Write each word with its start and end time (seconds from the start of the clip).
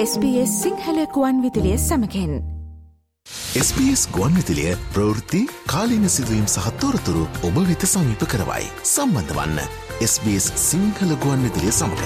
SBS 0.00 0.50
සිංහලකුවන් 0.62 1.38
විදිලිය 1.42 1.78
සමකෙන් 1.78 2.34
SBS 3.60 4.02
ගුවන් 4.08 4.36
විතිලිය 4.36 4.74
ප්‍රවෘත්ති 4.92 5.40
කාලීන 5.66 6.04
සිදුවීම් 6.08 6.44
සහත්තෝරතුරු 6.46 7.24
ඔබ 7.42 7.56
වෙත 7.68 7.82
සමීප 7.84 8.22
කරවයි. 8.24 8.68
සම්බන්ධ 8.84 9.32
වන්න 9.38 9.58
SBS 10.00 10.46
සිංහල 10.60 11.16
ගුවන් 11.16 11.42
විතිලිය 11.42 11.72
සමඟ. 11.72 12.04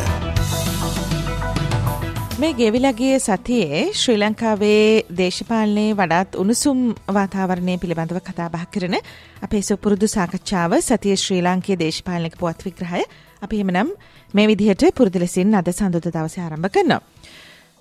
මේ 2.39 2.53
ගෙවිලගේ 2.55 3.19
සතියේ 3.19 3.85
ශ්‍රී 3.95 4.17
ලංකාවේ 4.17 5.05
දේශපාලනයේ 5.19 5.93
වඩාත් 5.95 6.41
උණුසුම් 6.45 6.81
වාතාවරණය 7.11 7.77
පිළිබඳව 7.77 8.23
කතාබහ 8.23 8.67
කරන 8.71 8.97
අපේ 9.43 9.63
සුපුරුදු 9.63 10.09
සාකච්ඡාව 10.09 10.81
සතිය 10.81 11.17
ශ්‍රී 11.17 11.45
ලාංකයේ 11.45 11.81
දේශපාලනක 11.85 12.41
පුවත් 12.41 12.65
විග්‍රහය 12.65 13.05
අපි 13.43 13.63
එමනම් 13.63 13.95
මේ 14.35 14.47
විදිහට 14.47 14.91
පුරුදු 14.95 15.19
ලෙසින් 15.19 15.55
අද 15.55 15.73
සඳුද 15.73 16.09
දවසේ 16.11 16.43
ආරම්භ 16.43 16.73
කරනවා. 16.73 17.03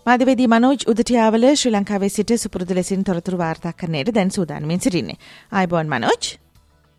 මාධ්‍යවේදී 0.06 0.48
මනෝජ් 0.48 0.84
උදටියාවල 0.92 1.44
ශ්‍රී 1.54 1.72
ලංකාවේ 1.74 2.08
සිට 2.10 2.32
සුපුරුදු 2.44 2.76
ලෙසින් 2.76 3.04
තොරතුරු 3.04 3.38
වාර්තා 3.38 3.74
කරන්නට 3.74 4.10
දැන් 4.16 4.32
සූදානමින් 4.32 4.80
සිටින්නේ. 4.80 5.18
ආයිබෝන් 5.52 5.90
මනෝජ්. 5.90 6.30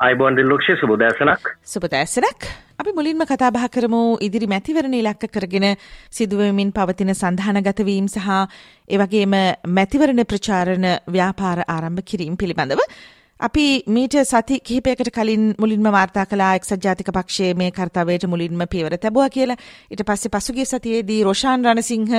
අයිබෝන් 0.01 0.37
දිල්ලක්ෂ 0.37 0.79
සුබදෑසනක් 0.81 1.49
සුබදෑසනක්. 1.65 2.47
අපි 2.79 2.93
මුලින්ම 2.93 3.25
කතාබහ 3.25 3.67
කරමු 3.69 4.03
ඉදිරි 4.21 4.47
මැතිවරණ 4.47 4.95
ඉලක්ක 4.95 5.27
කරගෙන 5.29 5.67
සිදුවමින් 6.11 6.71
පවතින 6.73 7.15
සඳහනගතවීම් 7.15 8.07
සහ 8.09 8.29
එවගේම 8.91 9.35
මැතිවරණ 9.71 10.25
ප්‍රචාරණ 10.25 10.87
ව්‍යාපාර 11.09 11.65
ආරම්භ 11.69 12.05
කිරීම 12.05 12.37
පිළිබඳව. 12.37 12.87
අපි 13.43 13.83
මීට 13.89 14.15
සති 14.23 14.57
කිහිපයකට 14.61 15.09
කලින් 15.11 15.45
මුලින්ම 15.59 15.87
වාර්තා 15.89 16.27
කලා 16.27 16.51
එක්සත් 16.55 16.75
ජාතික 16.79 17.09
පක්ෂයේ 17.09 17.55
මේ 17.55 17.71
කර්තවයට 17.71 18.27
මුලින්ම 18.27 18.63
පියවර 18.67 18.95
තැබුවා 18.97 19.29
කියලා 19.29 19.57
ඊට 19.91 20.03
පස්සේ 20.03 20.31
පසුගිය 20.31 20.67
සතියේදී 20.67 21.19
රොෂාන් 21.25 21.65
රණසිංහ 21.65 22.13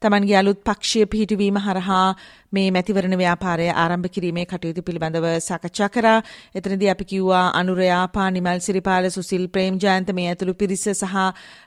තමන්ගේ 0.00 0.36
අලුත් 0.36 0.60
පක්ෂය 0.62 1.06
පිහිටුවීම 1.06 1.58
හරහා 1.58 2.06
මේ 2.52 2.68
මැතිවරණ 2.70 3.18
ව්‍යාපාරය 3.18 3.68
ආරම්භ 3.74 4.08
කිරීමේ 4.08 4.46
කටයුතු 4.46 4.82
පිළිබඳව 4.82 5.26
සාකච්ඡා 5.40 5.90
කරා. 5.90 6.18
එතනදී 6.54 6.90
අපි 6.90 7.04
කිව්වා 7.06 7.44
අනුර 7.54 7.80
යාපා 7.82 8.30
නිමල් 8.30 8.60
සිරිපාල 8.60 9.10
සුසිල් 9.10 9.48
ප්‍රේම් 9.48 9.78
ජයන්ත 9.78 10.12
මේ 10.12 10.28
ඇතුළු 10.28 10.54
පිරිස 10.56 10.84
සහ 10.92 11.16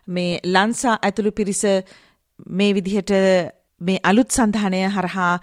මේ 0.10 0.32
ලන්සා 0.48 1.00
ඇතුළු 1.00 1.32
පිරිස 1.34 1.64
මේ 2.52 2.74
විදිහට 2.74 3.12
මේ 3.82 4.00
අලුත් 4.04 4.30
සන්ධානය 4.32 4.82
හරහා 4.90 5.34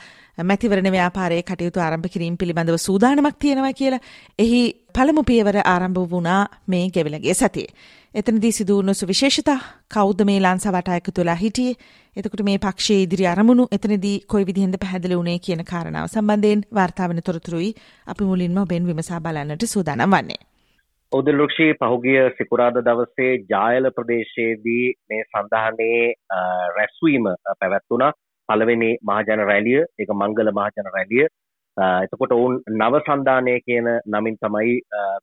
මැතිවරණ 0.44 0.91
ව්‍යාපාරයේ 0.91 1.42
කටයුතු 1.42 1.81
ආරම්භ 1.81 2.08
කිරීම 2.08 2.36
පිළිබඳව 2.36 2.77
සූදානමක් 2.78 3.39
තියෙනවා 3.39 3.72
කියලා 3.72 4.03
එහි 4.39 4.61
පළමු 4.94 5.22
පියවර 5.22 5.56
ආරම්භ 5.64 6.05
වුණා 6.11 6.42
මේ 6.66 6.84
ගෙවිලගේ 6.89 7.34
සතියේ. 7.34 7.72
එතනදී 8.14 8.53
සිදු 8.53 8.77
වුණු 8.77 8.94
සුවිශේෂතා 8.94 9.59
කවුද 9.91 10.20
මේ 10.25 10.39
ලංසවට 10.41 10.89
එකතු 10.91 11.16
වෙලා 11.16 11.34
හිටියේ? 11.34 11.78
එතකොට 12.16 12.42
මේ 12.42 12.59
පක්ෂයේ 12.59 13.03
ඉදිරි 13.03 13.27
අරමුණු 13.27 13.66
එතනදී 13.72 14.14
කොයි 14.27 14.47
විදිහෙන්ද 14.47 14.78
පැහැදිලි 14.81 15.19
වුණේ 15.19 15.39
කියන 15.41 15.64
කාරණාව 15.64 16.06
සම්බන්ධයෙන් 16.06 16.62
වාර්තා 16.75 17.09
වෙන 17.09 17.22
තොරතුරුයි 17.22 17.72
අපි 18.06 18.25
මුලින්ම 18.25 18.56
ඔබෙන් 18.59 18.86
විමසා 18.86 19.20
බලන්නට 19.20 19.66
සූදානම් 19.66 20.11
වන්නේ. 20.11 20.41
ඔදල්ලක්ෂී 21.12 21.75
පහුගිය 21.75 22.22
සිකුරාද 22.39 22.81
දවසේ 22.84 23.34
ජායල 23.50 23.91
ප්‍රදේශයේදී 23.91 24.86
මේ 25.09 25.22
සඳහනේ 25.27 26.00
රැස්වීම 26.77 27.31
පැවැත්වුණා 27.61 28.12
පළවෙනි 28.48 28.91
මහජන 29.10 29.44
රැලිය 29.50 29.80
ඒක 29.98 30.10
මංගල 30.20 30.50
මහජන 30.58 30.91
රැලිය. 30.96 31.27
එතකොට 32.04 32.32
ඔවුන් 32.36 32.54
නව 32.77 33.00
සන්ධානය 33.00 33.54
කියන 33.66 33.88
නමින් 34.14 34.38
තමයි 34.44 34.74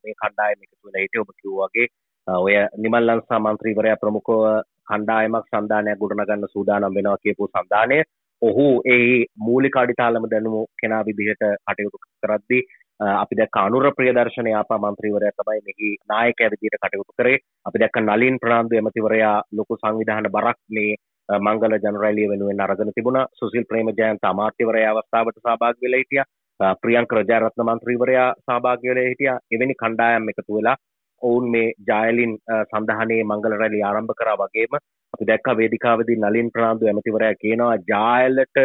මේ 0.02 0.18
කණ්ඩායම 0.20 0.64
එකතු 0.64 0.86
වෙලා 0.86 1.04
හිටියේ. 1.04 1.24
ඔබ 1.24 1.32
කිව්වා 1.40 1.68
වගේ 1.70 1.88
ඔය 2.26 2.54
නිමල් 2.84 3.08
ලංසා 3.08 3.44
මන්ත්‍රීවරයා 3.44 4.00
ප්‍රමුඛව 4.02 4.46
කණ්ඩායමක් 4.90 5.52
සන්ධානයක් 5.52 6.00
ගොඩනගන්න 6.00 6.52
සූදානම් 6.54 6.96
වෙනවා 6.96 7.22
කියපු 7.24 7.52
සන්ධානය. 7.52 7.98
ඔහු 8.42 8.66
ඒ 8.94 9.24
මූලික 9.46 9.76
අඩිතාලම 9.82 10.26
දැනුමු 10.32 10.64
කෙනා 10.80 11.04
විදිහට 11.08 11.44
කටයුතු 11.66 11.98
කරද්දී 12.22 12.62
අපි 13.00 13.38
දැක්ක 13.38 13.56
අනුර 13.62 13.86
ප්‍රියදර්ශන 13.98 14.48
යාපා 14.52 14.78
මන්ත්‍රීවරයා 14.84 15.36
තමයි 15.38 15.60
මෙහි 15.66 15.90
නායකයා 16.12 16.52
විදිහට 16.54 16.78
කටයුතු 16.84 17.12
කරේ. 17.18 17.38
අපි 17.68 17.82
දැක්ක 17.82 17.98
නලින් 18.02 18.40
ප්‍රනාන්දු 18.42 18.78
ඇමතිවරයා 18.78 19.36
ලොකු 19.58 19.78
සංවිධාන 19.82 20.28
බරක් 20.36 20.58
මේ 20.76 20.92
මංගල 21.28 21.78
ජනරැලිය 21.78 22.28
වෙනුවෙන් 22.28 22.60
අරගෙන 22.60 22.92
තිබුණා. 22.96 23.28
සුසිල් 23.32 23.64
ප්‍රේමජයන්ත 23.64 24.24
අමාත්‍යවරයා 24.24 24.92
අවස්ථාවට 24.92 25.38
සහභාගී 25.38 25.84
වෙලා 25.84 26.02
හිටියා. 26.02 26.74
ප්‍රියංක 26.82 27.12
රජාරත්න 27.12 27.64
මන්ත්‍රීවරයා 27.64 28.28
සහභාගී 28.40 28.90
වෙලා 28.90 29.08
හිටියා. 29.08 29.38
එවැනි 29.52 29.80
කණ්ඩායම් 29.82 30.28
එකතු 30.32 30.58
වෙලා 30.58 30.76
ඔවුන් 31.22 31.50
මේ 31.50 31.72
ජයලින් 31.88 32.36
සඳහනේ 32.64 33.22
මංගල 33.24 33.54
රැලි 33.54 33.82
ආරම්භ 33.82 34.14
කරා 34.14 34.36
වගේම 34.36 34.78
අපි 35.14 35.26
දැක්කා 35.26 35.56
වේදිකාවේදී 35.56 36.18
නලින් 36.18 36.50
ප්‍රනාන්දු 36.50 36.86
ඇමතිවරයා 36.86 37.40
කියනවා 37.42 37.76
ජායලට 37.88 38.58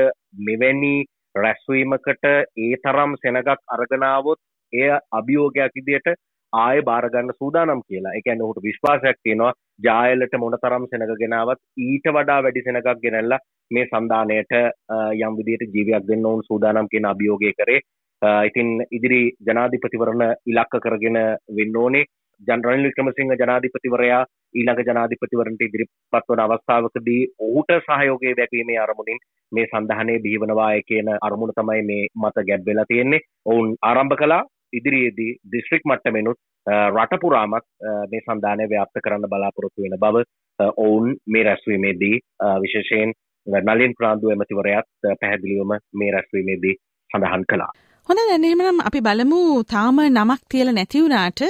මෙවැනි 0.47 0.95
රැස්වීමකට 1.35 2.25
ඒ 2.28 2.73
තරම් 2.83 3.13
සෙනගක් 3.16 3.49
අරගෙන 3.67 4.03
આવොත් 4.05 4.41
එය 4.73 4.89
අභියෝගයක් 5.11 5.78
විදියට 5.78 6.09
ආය 6.53 6.81
බාරගන්න 6.89 7.31
සූදානම් 7.34 7.81
කියලා. 7.88 8.16
එක 8.19 8.28
ඔහුට 8.38 8.63
විශ්වාසයක් 8.67 9.17
තියෙනවා 9.23 9.53
ජායලට 9.79 10.35
මොන 10.39 10.57
තරම් 10.63 10.85
සෙනක 10.91 11.13
ගෙනාවත් 11.22 11.62
ඊට 11.88 12.07
වඩා 12.17 12.39
වැඩි 12.44 12.66
සෙනකක් 12.67 12.89
ගෙනල්ලා 13.03 13.39
මේ 13.72 13.85
සන්ධානයට 13.85 14.53
යම් 15.19 15.38
විදියට 15.40 15.75
ජීවයක් 15.75 16.07
දෙන්න 16.07 16.29
ඔවුන් 16.31 16.47
සූදානම් 16.50 16.91
කියන 16.94 17.11
අභියෝගය 17.11 17.53
කරේ. 17.59 17.81
ඉතින් 18.47 18.69
ඉදිරි 18.91 19.22
ජනාධිපතිවරණ 19.47 20.25
ඉලක්ක 20.45 20.75
කරගෙන 20.85 21.17
වෙන්න 21.57 21.79
ඕනේ. 21.84 22.06
ජනරල් 22.41 22.84
වික්‍රමසිංහ 22.85 23.34
ජනාධිපතිවරයා 23.40 24.22
ඊළඟ 24.56 24.88
ජනාධිපතිවරණට 24.88 25.66
ඉදිරිපත් 25.66 26.29
වන 26.29 26.41
අවස්ථාවකදී 26.45 27.19
ඔහුට 27.47 27.72
සහයෝගය 27.88 28.31
දැක්වීමේ 28.40 28.79
අරමුණින් 28.85 29.19
මේ 29.51 29.67
සඳහනේ 29.67 30.23
බිහිවනවාය 30.25 30.81
කියන 30.90 31.11
අරමුණ 31.28 31.53
තමයි 31.59 31.84
මේ 31.90 32.07
මත 32.22 32.45
ගැබ්වෙලා 32.50 32.90
තියෙන්නේ. 32.90 33.25
ඔවුන් 33.45 33.75
ආරම්භ 33.90 34.17
කලා 34.22 34.41
ඉදිරියේදී 34.73 35.31
දිස්ත්‍රික් 35.51 35.83
මට්ටමෙනුත් 35.85 36.39
රටපුරාමත් 36.67 37.67
මේ 38.09 38.23
සන්ධානය 38.23 38.69
ව්‍යාප්ත 38.69 39.03
කරන්න 39.03 39.29
බලාපොරොත්තු 39.29 39.83
වෙන 39.83 39.99
බව 39.99 40.23
ඔවුන් 40.77 41.15
මේ 41.27 41.43
රැස්වීමේදී 41.43 42.15
විශේෂයෙන් 42.59 43.13
නලින් 43.47 43.95
ප්‍රාන්දු 43.97 44.29
ඇමතිවරයත් 44.29 44.89
පැහැදිලිවම 45.13 45.71
මේ 45.93 46.11
රැස්වීමේදී 46.11 46.75
සඳහන් 47.09 47.45
කළා. 47.45 47.71
හොඳ 48.09 48.21
දැනීමනම් 48.21 48.79
අපි 48.81 48.99
බලමු 48.99 49.41
තාම 49.65 49.99
නමක් 50.03 50.41
තියල 50.49 50.69
නැතිවුණාට 50.71 51.41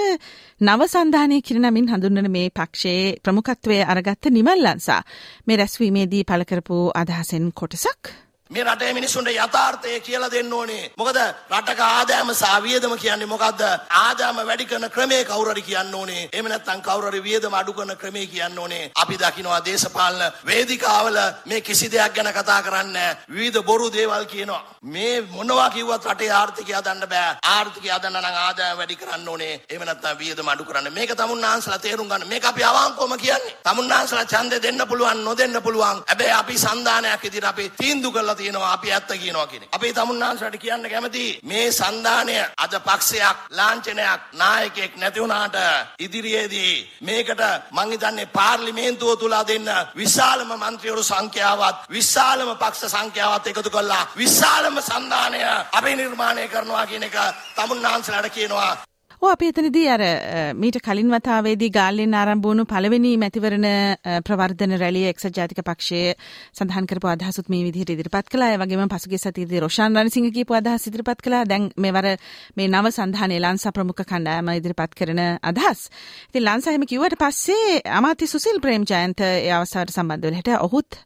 නව 0.62 0.88
සන්ධානය 0.88 1.38
කිරනමින් 1.42 1.88
හඳුන්නන 1.88 2.32
මේ 2.32 2.50
පක්ෂයේ 2.52 3.06
ප්‍රමුඛත්වය 3.24 3.78
අරගත්ත 3.86 4.30
නිමල්ලන්සා 4.30 5.02
මේ 5.48 5.58
රැස්වීමේදී 5.58 6.24
පලකරපු 6.24 6.82
අදහසෙන් 6.96 7.48
කොටසක්. 7.54 8.14
මේ 8.52 8.64
රටේ 8.66 8.94
මිනිස්සුන්ට 8.94 9.30
යථාර්ථය 9.30 10.00
කියලා 10.02 10.30
දෙන්න 10.32 10.54
ඕනේ. 10.54 10.92
මොකද 10.98 11.18
රටක 11.52 11.82
ආදායම 11.82 12.32
සහ 12.32 12.56
වියදම 12.64 12.96
කියන්නේ 12.98 13.28
මොකද්ද? 13.28 13.62
ආදායම 13.98 14.42
වැඩි 14.42 14.66
කරන 14.66 14.90
ක්‍රමේ 14.90 15.24
කවුරු 15.24 15.52
හරි 15.52 15.62
කියන්න 15.62 15.96
ඕනේ. 15.96 16.28
එහෙම 16.34 16.48
නැත්නම් 16.48 16.82
කවුරු 16.82 17.08
හරි 17.08 17.22
වියදම 17.24 17.54
අඩු 17.54 17.74
කරන 17.74 17.96
ක්‍රමේ 17.98 18.26
කියන්න 18.28 18.60
ඕනේ. 18.60 18.92
අපි 18.96 19.18
දකිනවා 19.18 19.60
දේශපාලන 19.62 20.24
වේදිකාවල 20.46 21.20
මේ 21.46 21.62
කිසි 21.62 21.88
දෙයක් 21.88 22.14
ගැන 22.14 22.30
කතා 22.30 22.62
කරන්නේ 22.62 23.18
විවිධ 23.30 23.64
බොරු 23.64 23.88
දේවල් 23.90 24.26
කියනවා. 24.26 24.64
මේ 24.84 25.22
මොනවා 25.22 25.70
කිව්වත් 25.70 26.06
රටේ 26.06 26.32
ආර්ථිකය 26.32 26.74
හදන්න 26.74 27.08
බෑ. 27.08 27.38
ආර්ථිකය 27.46 27.90
හදන්න 27.90 28.20
නම් 28.20 28.38
ආදායම 28.42 28.78
වැඩි 28.78 28.96
කරන්න 28.98 29.28
ඕනේ. 29.28 29.62
එහෙම 29.70 29.86
නැත්නම් 29.86 30.20
වියදම 30.20 30.48
අඩු 30.48 30.66
කරන්න. 30.66 30.92
මේක 30.92 31.16
තමුන්නාන්සලා 31.16 31.80
තේරුම් 31.80 32.12
ගන්න. 32.12 32.28
මේක 32.28 32.46
අපි 32.46 32.64
අවංකවම 32.64 33.18
කියන්නේ. 33.18 33.56
තමුන්නාන්සලා 33.64 34.26
ඡන්දේ 34.26 34.62
දෙන්න 34.62 34.88
පුළුවන් 34.88 35.24
නොදෙන්න 35.24 35.64
පුළුවන්. 35.64 36.04
හැබැයි 36.06 36.34
අපි 36.34 36.58
සන්දානයක් 36.60 37.24
විදිහට 37.24 37.52
අපි 37.54 37.72
තීන්දුව 37.80 38.14
කරලා 38.14 38.40
තියෙනවා 38.42 38.74
අපි 38.74 38.92
ඇත්ත 38.92 39.12
කියනවා 39.16 39.48
කියන 39.48 39.64
එක. 39.64 39.70
අපේ 39.72 39.94
තමුන්නාන්සට 39.94 40.58
කියන්න 40.58 40.86
කැමති 40.86 41.26
මේ 41.44 41.68
සන්දානය 41.74 42.38
අද 42.58 42.74
පක්ෂයක් 42.82 43.38
ලාංඡනයක් 43.52 44.22
නායකයෙක් 44.34 44.94
නැති 44.98 45.22
වුණාට 45.22 45.58
ඉදිරියේදී 46.00 46.76
මේකට 47.02 47.42
මං 47.72 47.92
හිතන්නේ 47.92 48.30
පාර්ලිමේන්තුව 48.30 49.18
තුල 49.18 49.36
දෙන්න 49.44 49.70
විශාලම 49.96 50.52
മന്ത്രിවරු 50.58 51.04
සංඛ්‍යාවත් 51.04 51.90
විශාලම 51.90 52.54
පක්ෂ 52.58 52.92
සංඛ්‍යාවත් 52.92 53.48
එකතු 53.48 53.70
කරලා 53.70 54.04
විශාලම 54.16 54.78
සන්දානය 54.82 55.42
අපි 55.72 55.96
නිර්මාණය 55.96 56.48
කරනවා 56.48 56.86
කියන 56.86 57.04
එක 57.04 57.18
තමුන්නාන්සලට 57.56 58.32
කියනවා 58.32 58.72
ඕ 59.22 59.30
අපි 59.30 59.50
එතනදී 59.52 59.84
අර 59.86 60.02
මීට 60.58 60.78
කලින් 60.82 61.12
වතාවේදී 61.14 61.68
ගාල්ලෙන් 61.70 62.14
ආරම්භ 62.14 62.64
පැළවෙනි 62.66 63.12
මැතිවරණ 63.22 63.68
ප්‍රවර්ධන 64.26 64.74
රැලිය 64.82 65.04
එක්සත් 65.10 65.38
ජාතික 65.38 65.62
පක්ෂයේ 65.62 66.16
සඳහන් 66.56 66.88
කරපු 66.90 67.12
අදහසුත් 67.12 67.52
මේ 67.54 67.62
විදිහට 67.64 67.92
ඉදිරිපත් 67.92 68.32
කළා. 68.34 68.50
ඒ 68.50 68.58
වගේම 68.58 68.90
පසුගිය 68.90 69.22
සතියේදී 69.22 69.62
රොෂාන් 69.62 69.94
රණසිංහ 69.96 70.32
කියපු 70.32 70.58
අදහස් 70.58 70.88
ඉදිරිපත් 70.88 71.22
කළා. 71.22 71.44
දැන් 71.46 71.70
මෙවර 71.78 72.10
මේ 72.58 72.68
නව 72.68 72.92
සන්ධානයේ 72.92 73.40
ලංසා 73.40 73.72
ප්‍රමුඛ 73.72 74.04
කණ්ඩායම 74.04 74.52
ඉදිරිපත් 74.56 74.98
කරන 74.98 75.22
අදහස්. 75.44 75.86
ඉතින් 76.30 76.44
ලංසා 76.44 76.74
එහෙම 76.74 76.88
කිව්වට 76.88 77.22
පස්සේ 77.22 77.80
අමාත්‍ය 77.94 78.26
සුසිල් 78.28 78.58
ප්‍රේම්ජයන්ත 78.60 79.22
ඒ 79.22 79.54
අවස්ථාවට 79.54 79.94
සම්බන්ධ 79.94 80.26
වෙලා 80.26 80.42
හිටියා. 80.42 80.66
ඔහුත් 80.66 81.02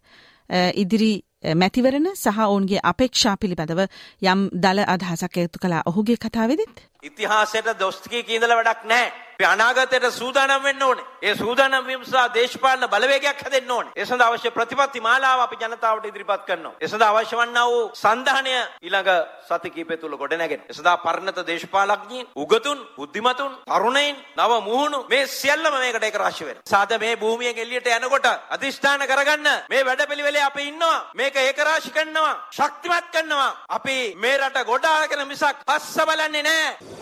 ඉදිරි 0.76 1.14
මැතිවරණ 1.56 2.08
සහ 2.16 2.40
ඔවුන්ගේ 2.42 2.80
අපේක්ෂා 2.86 3.36
පිළිබඳව 3.38 3.86
යම් 4.24 4.50
දල 4.56 4.82
අදහසක් 4.88 5.38
එකතු 5.38 5.60
කළා 5.60 5.84
ඔහුගේ 5.86 6.18
කතාවේදීත් 6.18 6.86
ඉතිහාසයට 7.06 7.80
දොස්තිකී 7.80 8.24
කියඳලා 8.24 8.57
වැඩක් 8.57 8.84
නැහැ. 8.86 9.25
අපි 9.36 9.46
අනාගතයට 9.46 10.06
සූදානම් 10.12 10.63
වෙන්න 10.63 10.84
ඕනේ. 10.84 11.06
ඒ 11.22 11.36
සූදානම් 11.36 11.86
වීම 11.86 12.04
සඳහා 12.04 12.34
දේශපාලන 12.34 12.88
බලවේගයක් 12.88 13.42
හැදෙන්න 13.44 13.72
ඕනේ. 13.72 13.92
ඒ 13.96 14.06
සඳහා 14.06 14.30
අවශ්‍ය 14.30 14.52
ප්‍රතිපත්ති 14.52 15.02
මාලාව 15.02 15.40
අපි 15.42 15.57
ජනතාවට 15.57 16.06
ඉදිරිපත් 16.06 16.46
කරනවා. 16.46 16.74
ඒ 16.81 16.88
සඳහා 16.88 17.10
අවශ්‍ය 17.12 17.36
වන්නා 17.36 17.66
වූ 17.68 17.92
සංධානය 17.94 18.54
ඊළඟ 18.81 19.12
සති 19.44 19.69
කිහිපය 19.69 19.98
තුල 19.98 20.18
ගොඩ 20.18 20.34
නැගෙනවා. 20.34 20.68
ඒ 20.69 20.74
සඳහා 20.74 20.98
පරිණත 20.98 21.40
දේශපාලඥයින්, 21.44 22.28
උගතුන්, 22.36 22.80
බුද්ධිමතුන්, 22.98 23.52
තරුණයින්, 23.68 24.16
නව 24.38 24.52
මුහුණු 24.63 25.00
මේ 25.10 25.28
සියල්ලම 25.30 25.75
මේකට 25.75 26.04
එක 26.04 26.16
රාශි 26.16 26.46
වෙනවා. 26.46 26.66
සාද 26.66 26.98
මේ 27.00 27.16
භූමියෙන් 27.18 27.57
එළියට 27.57 27.88
යනකොට 27.90 28.28
අදිෂ්ඨාන 28.50 29.04
කරගන්න 29.04 29.48
මේ 29.69 29.86
වැඩපිළිවෙලේ 29.86 30.44
අපි 30.44 30.63
ඉන්නවා. 30.63 30.98
මේක 31.13 31.36
ඒක 31.38 31.60
රාශි 31.60 31.92
කරනවා. 31.92 32.36
ශක්තිමත් 32.52 33.12
කරනවා. 33.12 33.52
අපි 33.69 33.98
මේ 34.16 34.38
රට 34.38 34.66
ගොඩාගෙන 34.66 35.28
මිසක් 35.28 35.66
පස්ස 35.68 35.98
බලන්නේ 36.02 36.44
නැහැ. 36.44 36.94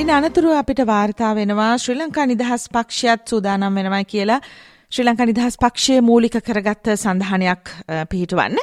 ඉන් 0.00 0.10
අනතුරුව 0.16 0.54
අපිට 0.56 0.80
වාර්තා 0.88 1.30
වෙනවා 1.36 1.72
ශ්‍රී 1.82 1.98
ලංකා 2.00 2.26
නිදහස් 2.30 2.62
පක්ෂයත් 2.74 3.22
සූදානම් 3.30 3.74
වෙනවා 3.78 4.04
කියලා 4.12 4.40
ශ්‍රී 4.92 5.04
ලංකා 5.06 5.26
නිදහස් 5.28 5.56
පක්ෂය 5.62 5.96
මූලික 6.00 6.36
කරගත්ත 6.46 6.86
සඳහනයක් 6.94 7.72
පිහිටවන්න. 8.10 8.56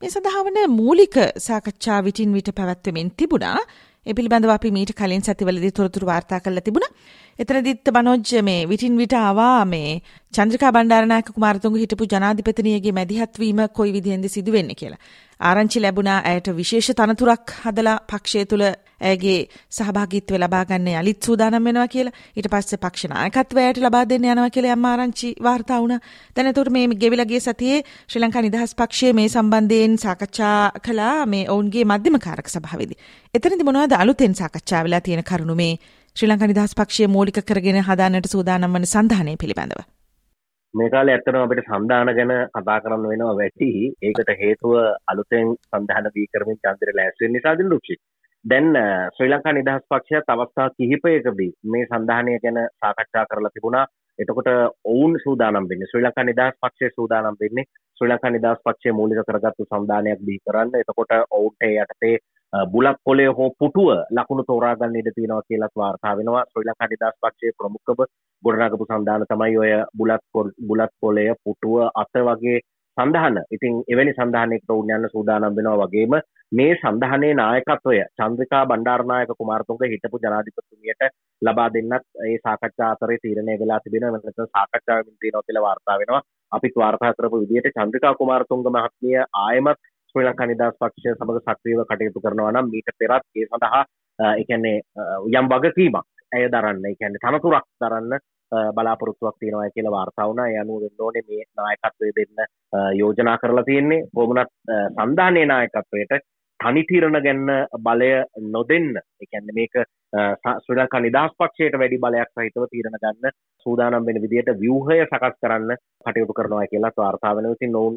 මේ 0.00 0.10
සඳහාවන 0.10 0.58
මූලික 0.72 1.16
සාකච්ඡා 1.46 2.00
විටින් 2.04 2.34
විට 2.36 2.50
පැවැත්වමින් 2.58 3.12
තිබුණා. 3.16 3.58
ඒ 4.06 4.14
පිළිබඳව 4.14 4.50
අපි 4.52 4.70
මීට 4.72 4.92
කලින් 4.96 5.20
සතිවලදී 5.20 5.70
තොරතුරු 5.70 6.06
වාර්තා 6.06 6.38
කරලා 6.40 6.64
තිබුණා. 6.66 6.92
එතනදිත් 7.38 7.90
බනෝජ් 7.92 8.30
මේ 8.42 8.60
විටින් 8.68 8.96
විට 8.96 9.14
ආවා 9.14 9.64
මේ 9.64 9.90
චන්ද්‍රිකා 10.34 10.70
බණ්ඩාරනායක 10.72 11.28
කුමාරතුංග 11.36 11.76
හිටපු 11.76 12.08
ජනාධිපතිනියගේ 12.12 12.94
මැදිහත් 12.98 13.40
වීම 13.42 13.60
කොයි 13.78 13.92
විදිහෙන්ද 13.92 14.28
සිදු 14.28 14.52
වෙන්නේ 14.52 14.78
කියලා. 14.80 15.00
ආරංචි 15.40 15.80
ලැබුණා 15.80 16.20
ඇයට 16.24 16.48
විශේෂ 16.56 16.90
තනතුරක් 16.92 17.52
හදලා 17.62 17.96
පක්ෂය 18.06 18.44
තුල 18.46 18.64
ඇගේ 19.02 19.38
සහභාගීත්වය 19.70 20.38
ලබා 20.38 20.64
ගන්න 20.64 20.88
යලිත් 20.94 21.20
සූදානම් 21.20 21.64
වෙනවා 21.64 21.86
කියලා. 21.88 22.14
ඊට 22.36 22.48
පස්සේ 22.48 22.78
පක්ෂ 22.78 23.10
නායකත්වයට 23.10 23.78
ලබා 23.78 24.04
දෙන්න 24.04 24.26
යනවා 24.26 24.50
කියලා 24.50 24.76
යම් 24.76 24.84
ආරංචි 24.84 25.28
වාර්තා 25.42 25.78
වුණා. 25.82 26.00
දැන් 26.36 26.50
එතකොට 26.50 26.70
මේ 26.70 26.88
ගෙවිලා 26.96 27.26
ගිය 27.26 27.40
සතියේ 27.40 27.78
ශ්‍රී 28.08 28.22
ලංකා 28.22 28.42
නිදහස් 28.42 28.74
පක්ෂය 28.74 29.12
මේ 29.12 29.28
සම්බන්ධයෙන් 29.28 29.96
සාකච්ඡා 29.98 30.58
කළා 30.80 31.14
මේ 31.26 31.44
ඔවුන්ගේ 31.48 31.84
මධ්‍යම 31.84 32.18
කාරක 32.18 32.48
සභාවේදී. 32.48 32.98
එතනදී 33.34 33.68
මොනවද 33.70 33.94
අලුතෙන් 33.94 34.34
සාකච්ඡා 34.34 34.84
වෙලා 34.84 35.00
තියෙන 35.00 35.24
කරුණු 35.24 35.54
මේ 35.54 35.72
ශ්‍රී 36.16 36.30
ලංකා 36.30 36.50
නිදහස් 36.52 36.76
පක්ෂය 36.76 37.08
මූලික 37.08 37.40
කරගෙන 37.44 37.80
හදාන්නට 37.82 38.28
සූදානම් 38.28 38.74
වන 38.74 38.86
සන්ධානය 38.86 39.36
පිළිබඳව? 39.36 39.99
මේ 40.74 40.90
කාලේ 40.90 41.14
ඇත්තටම 41.14 41.36
අපිට 41.38 41.68
සන්දාන 41.68 42.10
ගැන 42.16 42.32
කතා 42.54 42.78
කරන්න 42.80 43.08
වෙනවා 43.10 43.34
වැඩි. 43.36 43.70
ඒකට 44.02 44.30
හේතුව 44.40 44.74
අලුතෙන් 45.06 45.48
සන්දාන 45.68 46.06
දී 46.14 46.26
කරමින් 46.32 46.58
චන්ද්‍ර 46.58 46.92
ලෑස්ති 46.94 47.24
වෙන 47.24 47.32
නිසා 47.32 47.54
දිනුක්ෂි. 47.58 47.96
දැන් 48.44 48.68
ශ්‍රී 49.16 49.30
ලංකා 49.30 49.52
නිදහස් 49.52 49.88
පක්ෂයත් 49.90 50.30
අවස්ථා 50.34 50.68
කිහිපයකදී 50.76 51.50
මේ 51.66 51.88
සන්ධානය 51.88 52.36
ගැන 52.44 52.60
සාකච්ඡා 52.80 53.24
කරලා 53.26 53.52
තිබුණා. 53.54 53.86
එතකොට 54.18 54.50
ඔවුන් 54.84 55.18
සූදානම් 55.24 55.68
වෙන්නේ 55.70 55.90
ශ්‍රී 55.90 56.04
ලංකා 56.04 56.24
නිදහස් 56.24 56.60
පක්ෂය 56.62 56.92
සූදානම් 56.92 57.40
වෙන්නේ 57.40 57.66
ශ්‍රී 57.98 58.10
ලංකා 58.10 58.30
නිදහස් 58.30 58.62
පක්ෂය 58.64 58.92
මූලික 58.92 59.22
කරගත්තු 59.28 59.66
සන්ධානයක් 59.66 60.22
බිහි 60.26 60.44
කරන්න. 60.44 60.70
එතකොට 60.76 61.16
ඔවුන්ට 61.30 61.68
යටතේ 61.68 62.16
බුලත් 62.52 62.98
පොලේ 63.04 63.28
හෝ 63.28 63.50
පුටුව 63.58 63.88
ලකුණු 64.10 64.42
තෝරාගන්න 64.46 64.96
ඉඩ 64.96 65.10
තියෙනවා 65.14 65.48
කියලත් 65.48 65.74
වාර්තා 65.76 66.16
වෙනවා. 66.16 66.44
ශ්‍රී 66.50 66.66
ලංකා 66.66 66.90
නිදහස් 66.90 67.20
පක්ෂයේ 67.22 67.56
ප්‍රමුඛව 67.58 68.00
ගොඩනගපු 68.42 68.84
සන්ධාන 68.86 69.26
තමයි 69.28 69.58
ඔය 69.58 69.72
බුලත් 69.98 70.24
බුලත් 70.68 70.92
පොලය 71.00 71.26
පුටුව 71.44 71.76
අත 71.94 72.14
වගේ 72.26 72.58
සඳහන 72.96 73.36
ඉතින් 73.50 73.74
එවැනි 73.92 74.12
සඳහනයකට 74.12 74.72
උන් 74.72 74.92
යන්න 74.96 75.10
සූදානම් 75.12 75.56
වෙනවා 75.56 75.80
වගේම 75.82 76.14
මේ 76.52 76.72
සඳහනේ 76.76 77.34
නායකත්වය 77.34 77.98
චන්ද්‍රිකා 78.18 78.62
බණ්ඩාරනායක 78.66 79.32
කුමාරතුංග 79.38 79.84
හිටපු 79.92 80.22
ජනාධිපතිතුමියට 80.24 81.06
ලබා 81.42 81.68
දෙන්නත් 81.74 82.06
ඒ 82.26 82.36
සාකච්ඡා 82.44 82.90
අතරේ 82.94 83.18
තීරණය 83.22 83.54
වෙලා 83.60 83.80
තිබෙනවා. 83.84 84.12
නැත්නම් 84.16 84.48
සාකච්ඡා 84.48 84.98
වෙමින් 84.98 85.20
තියෙනවා 85.20 85.46
කියලා 85.46 85.66
වාර්තා 85.66 85.98
වෙනවා. 86.00 86.22
අපිත් 86.52 86.74
වාර්තා 86.76 87.12
කරපු 87.14 87.40
විදිහට 87.42 87.76
චන්ද්‍රිකා 87.78 88.14
කුමාරතුංග 88.14 88.66
මහත්මිය 88.68 89.18
ආයමත් 89.44 89.80
ශ්‍රී 90.10 90.26
ලංකා 90.26 90.46
නිදහස් 90.46 90.78
පක්ෂය 90.80 91.14
සමග 91.14 91.38
සක්‍රියව 91.40 91.84
කටයුතු 91.84 92.20
කරනවා 92.20 92.52
නම් 92.52 92.70
මීට 92.72 92.90
පෙරත් 92.98 93.24
ඒ 93.34 93.46
සඳහා 93.46 93.84
ඒ 94.18 94.44
කියන්නේ 94.44 94.76
යම් 95.34 95.46
වගකීමක් 95.52 96.06
ඇය 96.32 96.48
දරන්න 96.48 96.84
ඒ 96.84 96.94
කියන්නේ 96.94 97.24
තනතුරක් 97.24 97.66
දරන්න 97.80 98.20
බලාපොරොත්තුවක් 98.74 99.36
තියෙනවා 99.40 99.70
කියලා 99.70 99.92
වාර්තා 99.92 100.28
වුණා. 100.28 100.48
ඒ 100.48 100.58
අනුව 100.58 100.82
වෙන්න 100.82 101.04
ඕනේ 101.06 101.22
මේ 101.28 101.42
නායකත්වය 101.56 102.10
දෙන්න 102.16 102.36
යෝජනා 102.98 103.38
කරලා 103.38 103.64
තියෙන්නේ. 103.64 104.06
කොහොමනත් 104.14 104.50
සන්ධානයේ 104.96 105.46
නායකත්වයට 105.46 106.12
තනි 106.60 106.82
තීරණ 106.84 107.18
ගැන්න 107.24 107.46
බලය 107.80 108.10
නොදෙන්න. 108.48 108.90
ඒ 108.96 109.26
කියන්නේ 109.26 109.56
මේක 109.58 109.74
ශ්‍රී 110.62 110.78
ලංකා 110.78 111.00
නිදහස් 111.00 111.36
පක්ෂයට 111.38 111.78
වැඩි 111.80 112.02
බලයක් 112.04 112.32
සහිතව 112.34 112.66
තීරණ 112.72 112.98
ගන්න 113.02 113.36
සූදානම් 113.66 114.08
වෙන 114.08 114.22
විදිහට 114.24 114.50
ව්‍යුහය 114.62 114.98
සකස් 115.02 115.36
කරන්න 115.42 115.76
කටයුතු 116.04 116.36
කරනවා 116.38 116.70
කියලා 116.72 116.96
වාර්තා 116.96 117.36
වෙනවා. 117.36 117.56
ඉතින් 117.56 117.76
ඔවුන් 117.76 117.96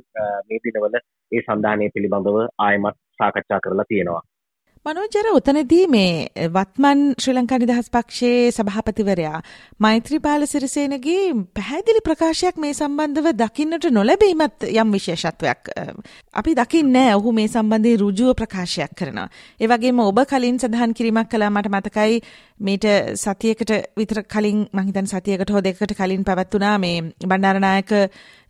මේ 0.50 0.62
දිනවල 0.63 0.95
ඒ 0.98 1.42
සන්ධානය 1.42 1.89
පිළිබඳව 1.95 2.38
ආයමත් 2.60 3.01
සාකච්ඡා 3.19 3.63
කරලා 3.65 3.89
තියෙනවා. 3.89 4.24
මනෝජර 4.85 5.27
උතනදී 5.30 5.83
මේ 5.88 6.47
වත්මන් 6.53 7.01
ශ්‍රී 7.15 7.35
ලංකා 7.35 7.59
නිදහස් 7.59 7.85
පක්ෂයේ 7.89 8.50
සභාපතිවරයා 8.51 9.38
මෛත්‍රීපාල 9.80 10.44
සිරිසේනගේ 10.45 11.21
පැහැදිලි 11.51 12.01
ප්‍රකාශයක් 12.01 12.57
මේ 12.57 12.74
සම්බන්ධව 12.74 13.31
දකින්නට 13.33 13.88
නොලැබීමත් 13.89 14.68
යම් 14.74 14.91
විශේෂත්වයක්. 14.91 15.71
අපි 16.33 16.56
දකින්නේ 16.56 17.07
ඔහු 17.13 17.31
මේ 17.31 17.47
සම්බන්ධයෙන් 17.47 18.01
රුජුව 18.01 18.35
ප්‍රකාශයක් 18.35 18.91
කරනවා. 18.94 19.30
ඒ 19.59 19.68
වගේම 19.68 20.01
ඔබ 20.01 20.19
කලින් 20.25 20.59
සඳහන් 20.59 20.94
කිරීමක් 20.94 21.30
කළා 21.30 21.51
මට 21.51 21.71
මතකයි 21.71 22.19
මීට 22.59 22.85
සතියකට 23.15 23.71
විතර 23.95 24.19
කලින් 24.25 24.68
මං 24.69 24.85
හිතන්නේ 24.85 25.13
සතියකට 25.13 25.50
හෝ 25.50 25.62
දෙකකට 25.62 25.95
කලින් 25.95 26.24
පැවැත්ුණා 26.24 26.77
මේ 26.77 27.01
බණ්ඩාරනායක 27.21 27.95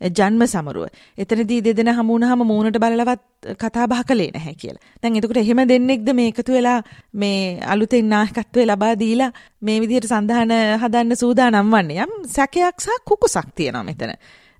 ජන්ම 0.09 0.43
සමරුව. 0.45 0.87
එතනදී 1.17 1.61
දෙදෙනා 1.61 1.93
හමු 1.93 2.13
වුණාම 2.13 2.43
මූණට 2.43 2.77
බලලවත් 2.77 3.21
කතා 3.55 3.87
බහ 3.87 4.03
කළේ 4.03 4.31
නැහැ 4.31 4.55
කියලා. 4.55 4.83
දැන් 5.01 5.15
එතකොට 5.15 5.37
එහෙම 5.37 5.63
දෙන්නෙක්ද 5.65 6.13
මේ 6.13 6.27
එකතු 6.27 6.51
වෙලා 6.51 6.79
මේ 7.13 7.59
අලුතෙන් 7.65 8.09
නායකත්වය 8.09 8.65
ලබා 8.65 8.93
දීලා 8.95 9.31
මේ 9.61 9.79
විදිහට 9.79 10.07
සඳහන 10.07 10.53
හදන්න 10.77 11.15
සූදානම් 11.15 11.71
වන්නේ. 11.71 11.99
යම් 11.99 12.13
සැකයක් 12.27 12.79
සහ 12.79 13.03
කුකුසක් 13.05 13.47
තියෙනවා 13.55 13.83
මෙතන. 13.83 14.11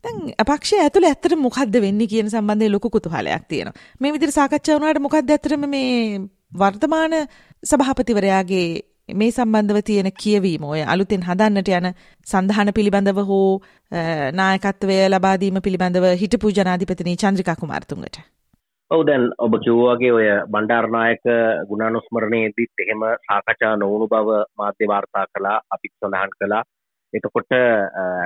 දැන් 0.06 0.34
අපක්ෂය 0.38 0.80
ඇතුළේ 0.80 1.12
ඇත්තට 1.12 1.36
මොකද්ද 1.38 1.75
වෙන්නේ 1.81 2.07
කියන 2.07 2.30
සම්බන්ධයෙන් 2.30 2.72
ලොකු 2.72 2.89
කුතුහලයක් 2.89 3.44
තියෙනවා. 3.48 3.75
මේ 4.00 4.13
විදිහට 4.13 4.34
සාකච්ඡා 4.34 4.75
වුණාට 4.75 5.00
මොකද්ද 5.00 5.30
ඇත්තටම 5.30 5.68
මේ 5.68 6.22
වර්තමාන 6.54 7.13
සභාපතිවරයාගේ 7.63 8.68
මේ 9.10 9.32
සම්බන්ධව 9.32 9.80
තියෙන 9.82 10.08
කියවීම 10.14 10.63
ඔය 10.66 10.82
අලුතෙන් 10.84 11.24
හදන්නට 11.24 11.70
යන 11.70 11.88
සඳහන 12.27 12.70
පිළිබඳව 12.74 13.18
හෝ 13.24 13.62
නායකත්වය 14.34 14.96
ලබා 15.08 15.34
දීම 15.38 15.60
පිළිබඳව 15.62 16.06
හිටපු 16.22 16.51
ජනාධිපතිනී 16.51 17.18
චන්ද්‍රිකා 17.18 17.56
කුමාරතුංගට. 17.56 18.18
ඔව් 18.92 19.01
දැන් 19.04 19.25
ඔබ 19.39 19.58
කිව්වාගේ 19.60 20.12
ඔය 20.12 20.27
බණ්ඩාරනායක 20.48 21.24
ගුණානුස්මරණයේදීත් 21.70 22.84
එහෙම 22.86 23.04
සාකච්ඡා 23.27 23.74
නොවුණු 23.75 24.08
බව 24.08 24.39
මාධ්‍ය 24.58 24.88
වාර්තා 24.88 25.25
කළා 25.27 25.58
අපිත් 25.70 25.94
සඳහන් 25.96 26.38
කළා. 26.38 26.63
එතකොට 27.13 27.58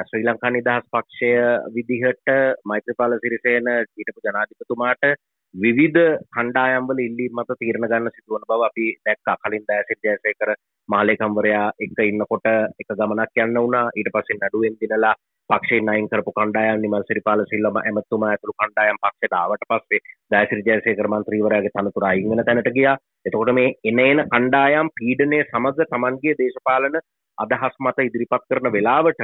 ශ්‍රී 0.09 0.27
ලංකා 0.27 0.51
නිදහස් 0.51 0.85
පක්ෂය 0.93 1.31
විදිහට 1.73 2.35
මෛත්‍රීපාල 2.65 3.17
සිරිසේන 3.17 3.73
හිටපු 3.95 4.25
ජනාධිපතිතුමාට 4.25 5.09
විවිධ 5.55 6.01
කණ්ඩායම්වල 6.29 6.99
ඉල්ලීම් 6.99 7.33
මත 7.33 7.55
තීරණ 7.59 7.87
ගන්න 7.87 8.11
සිදුවන 8.11 8.47
බව 8.47 8.61
අපි 8.63 8.85
දැක්කා 9.05 9.35
කලින් 9.37 9.63
දෑසිට 9.67 10.01
ජයසේකර 10.03 10.51
මාලේකම්වරයා 10.89 11.65
එක 11.79 11.97
ඉන්නකොට 12.03 12.47
එක 12.47 12.87
ගමනක් 12.91 13.43
යන්න 13.43 13.57
වුණා. 13.57 13.87
ඊට 13.93 14.11
පස්සේ 14.13 14.37
නඩුවෙන් 14.37 14.77
දිනලා 14.81 15.15
පක්ෂයෙන් 15.49 15.89
අයින් 15.89 16.07
කරපු 16.07 16.31
කණ්ඩායම් 16.31 16.81
නිමල් 16.81 17.03
සිරිපාල 17.03 17.43
සිල්වම 17.45 17.77
ඇමතුමා 17.81 18.31
ඇතුළු 18.31 18.55
කණ්ඩායම් 18.55 18.97
පක්ෂයට 19.03 19.35
ආවට 19.35 19.67
පස්සේ 19.69 20.01
දෑසිරි 20.31 20.65
ජයසේකර 20.67 21.07
මන්ත්‍රීවරයාගේ 21.09 21.75
තනතුර 21.75 22.05
අයින් 22.05 22.31
වෙන 22.31 22.43
තැනට 22.43 22.71
ගියා. 22.71 22.95
එතකොට 23.25 23.53
මේ 23.53 23.75
එන 23.83 24.01
එන 24.01 24.23
කණ්ඩායම් 24.25 24.89
පීඩනය 24.93 25.39
සමග 25.43 25.87
තමන්ගේ 25.87 26.37
දේශපාලන 26.37 26.99
අදහස් 27.37 27.75
මත 27.79 28.07
ඉදිරිපත් 28.07 28.47
කරන 28.47 28.71
වෙලාවට 28.71 29.23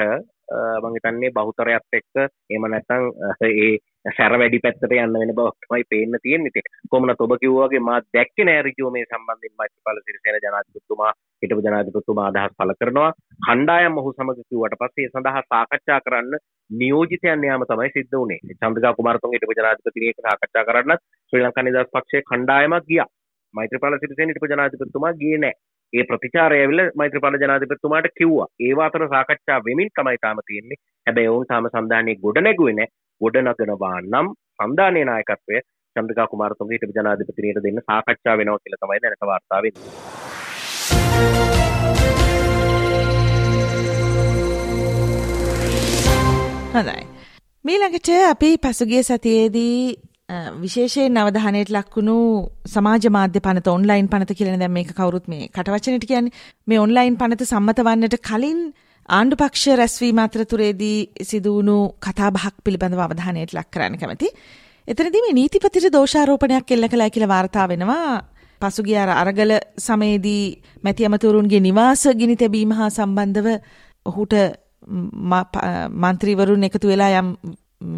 මං 0.82 0.96
හිතන්නේ 0.96 1.32
බහුතරයත් 1.32 2.00
එක්ක 2.00 2.22
එහෙම 2.22 2.68
නැත්නම් 2.68 3.10
ඒ 3.50 3.74
සැර 4.06 4.34
වැඩි 4.36 4.60
පැත්තට 4.60 4.84
යන්න 4.86 5.14
වෙන 5.14 5.32
බව 5.36 5.52
තමයි 5.64 5.84
පේන්න 5.90 6.18
තියෙන්නේ. 6.24 6.52
ඉතින් 6.52 6.66
කොහොමනත් 6.92 7.22
ඔබ 7.22 7.34
කිව්වා 7.40 7.68
වගේ 7.68 7.80
මා 7.80 8.00
දැක්කේ 8.14 8.46
නෑ 8.46 8.64
ඍජුව 8.64 8.92
මේ 8.92 9.06
සම්බන්ධයෙන් 9.06 9.56
මෛත්‍රීපාල 9.58 10.02
සිරිසේන 10.02 10.40
ජනාධිපතිතුමා 10.44 11.12
හිටපු 11.42 11.64
ජනාධිපතිතුමා 11.68 12.28
අදහස් 12.32 12.56
පළ 12.58 12.74
කරනවා. 12.80 13.12
කණ්ඩායම් 13.48 13.98
ඔහු 13.98 14.14
සමග 14.14 14.40
කිව්වට 14.50 14.78
පස්සේ 14.82 15.06
ඒ 15.06 15.12
සඳහා 15.12 15.44
සාකච්ඡා 15.46 16.00
කරන්න 16.06 16.36
නියෝජිතයන් 16.70 17.44
යාම 17.44 17.66
තමයි 17.70 17.92
සිද්ධ 17.96 18.16
වුණේ. 18.16 18.40
චන්ද්‍රිකා 18.60 18.94
කුමාරතුංග 18.94 19.36
හිටපු 19.36 19.60
ජනාධිපතිනියක 19.60 20.24
සාකච්ඡා 20.28 20.66
කරන්නත් 20.70 21.06
ශ්‍රී 21.34 21.44
ලංකා 21.44 21.64
නිදහස් 21.64 21.94
පක්ෂයේ 21.94 22.28
කණ්ඩායමක් 22.32 22.90
ගියා. 22.90 23.10
මෛත්‍රීපාල 23.54 24.00
සිරිසේන 24.00 24.34
හිටපු 24.34 24.52
ජනාධිපතිතුමා 24.54 25.14
ගියේ 25.22 25.38
නෑ. 25.38 25.56
ඒ 25.94 26.04
ප්‍රතිචාරය 26.04 26.60
ඇවිල්ලා 26.60 26.90
මෛත්‍රීපාල 26.96 27.40
ජනාධිපතිතුමාට 27.42 28.12
කිව්වා. 28.20 28.50
ඒව 28.68 28.84
අතර 28.88 29.08
සාකච්ඡා 29.08 29.60
වෙමින් 29.68 29.94
තමයි 29.96 30.22
තාම 30.22 30.44
තියෙන්නේ. 30.48 30.82
හැබැයි 31.08 31.34
ඔවුන් 31.34 31.50
තාම 31.52 31.72
සන්ධානයේ 31.72 32.20
ගොඩ 32.24 32.42
නැගුවේ 32.42 32.76
නැහැ. 32.80 32.94
ගොඩ 33.24 33.38
නගනවා 33.42 33.98
නම් 34.02 34.28
සන්ධානයේ 34.60 35.06
නායකත්වය 35.06 35.60
චන්ද්‍රිකා 35.96 36.28
කුමාරතුංග 36.28 36.72
හිටපු 36.72 36.96
ජනාධිපතිනියට 36.96 37.64
දෙන්න 37.64 37.82
සාකච්ඡා 37.84 38.38
වෙනවා 38.38 38.60
කියලා 38.60 38.82
තමයි 38.82 39.02
දැනට 39.04 39.28
වාර්තා 39.30 39.60
වෙන්නේ. 39.64 39.92
හොඳයි. 46.74 47.04
මීළඟට 47.66 48.10
අපි 48.26 48.50
පසුගිය 48.60 49.04
සතියේදී 49.04 49.78
විශේෂයෙන් 50.58 51.18
අවධානයට 51.18 51.70
ලක්වුණු 51.70 52.18
සමාජ 52.68 53.06
මාධ්‍ය 53.12 53.40
පනත 53.40 53.68
ඔන්ලයින් 53.70 54.08
පනත 54.10 54.38
කියන 54.38 54.60
දැන් 54.60 54.72
මේක 54.72 54.94
කවුරුත් 54.94 55.28
මේ 55.28 55.50
කටවචනට 55.50 56.08
කියන්නේ 56.08 56.34
මේ 56.68 56.80
ඔන්ලයින් 56.80 57.18
පනත 57.18 57.46
සම්මත 57.46 57.86
වන්නට 57.88 58.18
කලින් 58.22 58.62
ආණ්ඩු 59.10 59.36
පක්ෂ 59.36 59.78
රැස්වීම 59.78 60.20
අතරතුරේදී 60.20 60.98
සිදුවුණු 61.22 61.78
කතාබහක් 62.00 62.56
පිළිබඳව 62.64 63.00
අවධානයට 63.00 63.54
ලක් 63.54 63.68
කරන්න 63.70 63.98
කැමති. 63.98 64.28
එතනදී 64.88 65.24
මේ 65.26 65.34
නීතිපතිට 65.34 65.92
දෝෂාරෝපණයක් 65.92 66.72
එල්ල 66.72 66.88
කළා 66.88 67.10
කියලා 67.10 67.30
වාර්තා 67.30 67.68
වෙනවා. 67.68 68.24
පසුගිය 68.62 68.98
අර 68.98 69.12
අරගල 69.12 69.52
සමයේදී 69.78 70.44
මැති 70.84 71.06
අමතුරුන්ගේ 71.06 71.60
නිවාස 71.60 72.04
ගිනි 72.16 72.36
තැබීම 72.38 72.72
හා 72.72 72.90
සම්බන්ධව 72.90 73.48
ඔහුට 74.06 74.34
මන්ත්‍රීවරුන් 76.04 76.64
එකතු 76.64 76.88
වෙලා 76.88 77.12
යම් 77.20 77.36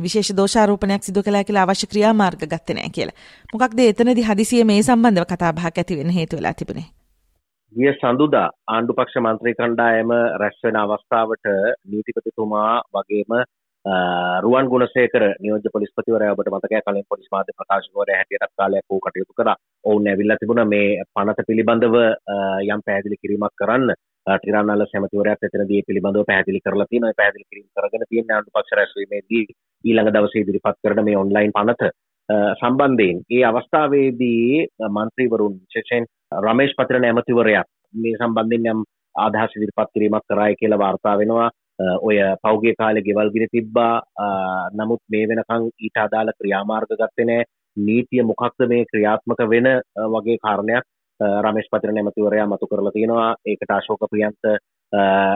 විශේෂ 0.03 0.33
දෝෂාරෝපණයක් 0.33 1.03
සිදු 1.03 1.24
කළා 1.24 1.43
කියලා 1.43 1.63
අවශ්‍ය 1.63 1.88
ක්‍රියාමාර්ග 1.88 2.41
ගත්තේ 2.43 2.75
නැහැ 2.75 2.95
කියලා. 2.97 3.17
මොකක්ද 3.53 3.79
එතනදී 3.81 4.29
හදිසිය 4.29 4.63
මේ 4.63 4.83
සම්බන්ධව 4.83 5.25
කතා 5.25 5.53
බහක් 5.53 5.77
ඇති 5.77 5.97
වෙන්න 5.97 6.09
හේතු 6.12 6.38
වෙලා 6.38 6.53
තිබුණේ? 6.53 6.89
ගිය 7.75 7.91
සඳුදා 7.94 8.50
ආණ්ඩුපක්ෂ 8.67 9.15
මන්ත්‍රී 9.17 9.53
කණ්ඩායම 9.53 10.12
රැස් 10.41 10.60
වෙන 10.63 10.77
අවස්ථාවට 10.77 11.48
නීතිපතිතුමා 11.91 12.70
වගේම 12.89 13.34
රුවන් 14.41 14.70
ගුණසේකර 14.72 15.24
නියෝජ්‍ය 15.39 15.72
පොලිස්පතිවරයා 15.74 16.36
ඔබට 16.36 16.51
මතකයි 16.51 16.82
කලින් 16.82 17.08
පොලිස් 17.10 17.27
මාධ්‍ය 17.32 17.55
ප්‍රකාශකවරයා 17.58 18.20
හැටියටත් 18.20 18.53
කාලයක් 18.58 18.86
වූ 18.89 19.00
කටයුතු 19.00 19.34
කරා. 19.34 19.58
ඔවුන් 19.84 20.08
ඇවිල්ලා 20.08 20.38
තිබුණා 20.38 20.65
මේ 20.65 20.88
පනත 21.13 21.48
පිළිබඳව 21.48 21.98
යම් 22.67 22.86
පැහැදිලි 22.86 23.17
කිරීමක් 23.17 23.55
කරන්න. 23.62 23.94
ටිරානල 24.27 24.86
සැමතිවරයාත් 24.86 25.46
එතනදී 25.50 25.84
පිළිබඳව 25.88 26.25
පැහැදිලි 26.25 26.63
කරලා 26.65 26.89
තියෙනවා. 26.89 27.12
ඒ 27.12 27.20
පැහැදිලි 27.20 27.50
කිරීම 27.50 27.70
කරගෙන 27.75 28.10
තියෙන 28.10 28.34
ආණ්ඩුපක්ෂ 28.34 28.77
රැස්වීමේදී 28.79 29.46
ඊළඟ 29.84 30.13
දවසේ 30.13 30.46
ඉදිරිපත් 30.46 30.82
කරන 30.82 31.05
මේ 31.05 31.17
ඔන්ලයින් 31.17 31.55
පනත 31.60 31.91
සම්බන්ධයෙන් 32.29 33.17
ඒ 33.29 33.44
අවස්ථාවේදී 33.44 34.67
මන්ත්‍රීවරුන් 34.89 35.53
විශේෂයෙන් 35.55 36.08
රමේෂ් 36.41 36.74
පතිරණ 36.74 37.05
ඇමතිවරයා 37.05 37.63
මේ 37.94 38.15
සම්බන්ධයෙන් 38.17 38.72
යම් 38.72 38.82
අදහස් 39.15 39.55
ඉදිරිපත් 39.58 39.94
කිරීමක් 39.94 40.25
කරායි 40.29 40.55
කියලා 40.55 40.79
වාර්තා 40.79 41.17
වෙනවා. 41.17 41.50
ඔය 42.01 42.17
පෞගේ 42.41 42.74
කාලෙ 42.74 43.01
ගෙවල් 43.01 43.29
ගිනි 43.32 43.48
තිබ්බා 43.48 43.94
නමුත් 44.74 45.01
මේ 45.10 45.27
වෙනකං 45.27 45.70
ඊට 45.77 45.98
අදාළ 45.98 46.32
ක්‍රියාමාර්ග 46.34 46.91
ගත්තේ 46.94 47.25
නෑ 47.25 47.48
නීතිය 47.77 48.24
මොකක්ද 48.24 48.67
මේ 48.67 48.86
ක්‍රියාත්මක 48.86 49.41
වෙන 49.46 49.67
වගේ 50.13 50.38
කාරණයක් 50.39 50.86
රමේෂ් 51.20 51.72
පතිර 51.72 51.91
නැමතිවරයා 51.91 52.48
මතු 52.48 52.67
කරලා 52.67 52.91
තියෙනවා 52.91 53.29
ඒකට 53.46 53.72
අශෝක 53.72 54.08
ප්‍රියන්ත 54.10 54.51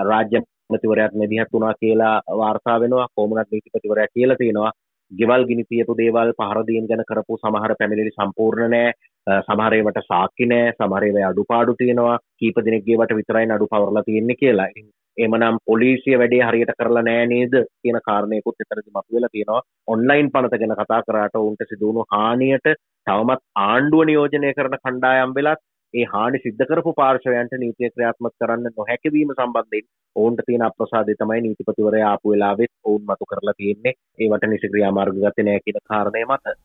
රාජ්‍ය 0.05 0.41
මතිවරයක් 0.69 1.13
මෙදිහත් 1.13 1.53
වුණා 1.53 1.73
කියලා 1.75 2.15
වාර්තා 2.33 2.79
වෙනවා 2.79 3.07
කොමුණත් 3.15 3.51
නීතිපතිවරයා 3.51 4.13
කියලා 4.13 4.37
තියෙනවා 4.37 4.71
ගෙවල් 5.11 5.45
ගිනි 5.45 5.63
තියපු 5.65 5.97
දේවල් 5.97 6.31
පහරදීම් 6.39 6.89
ගැන 6.89 7.03
කරපු 7.09 7.37
සමහර 7.37 7.73
පැමිණිලි 7.79 8.11
සම්පූර්ණ 8.11 8.71
නෑ. 8.71 8.93
සමහර 9.41 9.73
ඒවට 9.73 9.99
සාක්ෂි 10.07 10.49
නෑ. 10.51 10.75
සමහර 10.77 11.07
ඒවා 11.07 11.31
අඩුපාඩු 11.31 11.75
තියෙනවා. 11.81 12.15
කීප 12.39 12.63
දෙනෙක්ගේ 12.67 12.97
වට 12.97 13.19
විතරයි 13.19 13.45
නඩු 13.47 13.67
පවරලා 13.67 14.03
තියෙන්නේ 14.03 14.39
කියලා. 14.41 14.69
එමනම් 15.17 15.57
පොලිසිය 15.65 16.19
වැඩේ 16.19 16.43
හරියට 16.43 16.75
කරලා 16.79 17.03
නෑ 17.03 17.25
නේද 17.27 17.55
කියන 17.81 17.99
කාරණයකුත් 18.05 18.61
එතනදි 18.63 18.89
මතුවෙලා 18.89 19.33
තියෙනවා. 19.33 19.65
ඔන්ලයින් 19.87 20.31
පනත 20.33 20.61
ගැන 20.61 20.75
කතා 20.75 21.01
කරාට 21.07 21.41
උන්ට 21.41 21.65
සිදුවුණු 21.69 22.05
හානියට 22.13 22.69
තවමත් 23.07 23.41
ආණ්ඩුව 23.63 24.05
නියෝජනය 24.05 24.53
කරන 24.53 24.77
කණ්ඩායම් 24.77 25.35
වෙලත් 25.35 25.65
ඒ 25.93 26.05
හානි 26.05 26.39
සිද්ධ 26.39 26.65
කරපු 26.65 26.91
පාර්ශවයන්ට 26.93 27.53
නීතිය 27.57 27.91
ක්‍රියාත්මක 27.91 28.33
කරන්න 28.35 28.71
නොහැකිවීම 28.71 29.31
සම්බන්ධයෙන් 29.33 29.87
ඔවුන්ට 30.15 30.43
තියෙන 30.45 30.65
අප්‍රසාදය 30.65 31.15
තමයි 31.15 31.41
නීතිපතිවරයා 31.41 32.11
ආපු 32.11 32.33
වෙලාවෙත් 32.33 32.73
ඔවුන් 32.83 33.05
මතු 33.05 33.29
කරලා 33.29 33.55
තියෙන්නේ 33.57 33.95
ඒවට 34.19 34.49
නිසි 34.49 34.73
ක්‍රියාමාර්ග 34.73 35.15
ගත්තේ 35.17 35.45
නැහැ 35.45 35.65
කියන 35.65 35.81
කාරණය 35.85 36.25
මත 36.27 36.55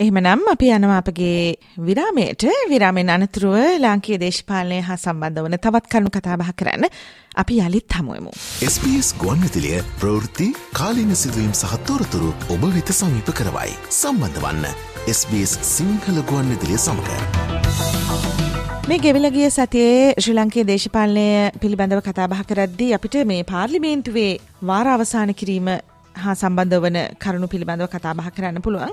එහෙමනම් 0.00 0.44
අපි 0.52 0.68
යනවා 0.68 0.98
අපගේ 0.98 1.54
විරාමයට 1.86 2.44
විරාමෙන් 2.70 3.10
අනතුරුව 3.10 3.56
ලාංකීය 3.80 4.18
දේශපාලනය 4.20 4.78
හා 4.82 4.96
සම්බන්ධ 4.96 5.42
වන 5.42 5.58
තවත් 5.58 5.90
කරුණු 5.92 6.10
කතා 6.10 6.38
බහ 6.38 6.54
කරන්න 6.54 6.86
අපි 7.36 7.58
යළිත් 7.60 7.98
හමුවමු. 7.98 8.32
SBS 8.66 9.10
ගුවන්විතිලිය 9.16 9.82
ප්‍රවෘත්ති 10.00 10.48
කාලීන 10.72 11.12
සිදුවීම් 11.16 11.52
සහ 11.54 11.76
තොරතුරු 11.86 12.30
ඔබ 12.50 12.64
වෙත 12.70 12.94
සමීප 12.94 13.30
කරවයි. 13.32 13.76
සම්බන්ධ 13.92 14.40
වන්න 14.40 14.66
SBS 15.10 15.60
සිංහල 15.66 16.24
ගුවන්විතිලිය 16.24 16.80
සමඟ. 16.80 18.51
මේ 18.82 18.98
ගෙවිලගිය 18.98 19.48
සතියේ 19.48 20.14
ශ්‍රී 20.16 20.34
ලංකේ 20.36 20.62
දේශපාලනය 20.66 21.26
පිළිබඳව 21.62 22.00
කතාබහ 22.02 22.40
කරද්දී 22.48 22.88
අපිට 22.96 23.16
මේ 23.30 23.44
පාර්ලිමේන්තුවේ 23.44 24.32
වාර 24.62 24.86
අවසාන 24.88 25.30
කිරීම 25.34 25.68
හා 26.14 26.34
සම්බන්ධ 26.34 26.80
වන 26.84 26.98
කරුණු 27.16 27.48
පිළිබඳව 27.52 27.86
කතාබහ 27.86 28.26
කරන්න 28.28 28.58
පුළුවන්. 28.60 28.92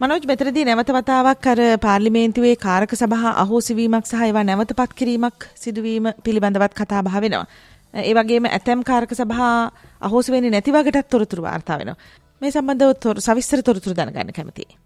මනෝජ් 0.00 0.28
මෙතරදී 0.30 0.66
නැවත 0.66 0.92
වතාවක් 0.98 1.50
අර 1.52 1.60
පාර්ලිමේන්තුවේ 1.78 2.54
කාරක 2.58 2.92
සභහා 2.94 3.34
අහෝසිවීමක් 3.44 4.06
සහ 4.06 4.28
ඒවා 4.28 4.44
නැවතපත් 4.44 4.92
කිරීමක් 4.94 5.48
සිදුවීම 5.56 6.12
පිළිබඳවත් 6.22 6.74
කතා 6.74 7.02
බහ 7.02 7.16
වෙනවා. 7.18 7.46
ඒ 7.94 8.14
වගේම 8.14 8.44
ඇතැම් 8.46 8.84
කාරක 8.84 9.10
සභහා 9.14 9.58
අහෝසි 10.02 10.32
වෙන්නේ 10.32 10.50
නැති 10.50 10.70
වගටත් 10.70 11.08
තොරතුරු 11.10 11.42
වාර්තා 11.42 11.78
වෙනවා. 11.78 12.00
මේ 12.42 12.52
සම්බන්ධව 12.52 13.20
සවිස්තර 13.20 13.62
තොරතුරු 13.62 13.96
දැනගන්න 13.96 14.36
කැමතියි. 14.36 14.83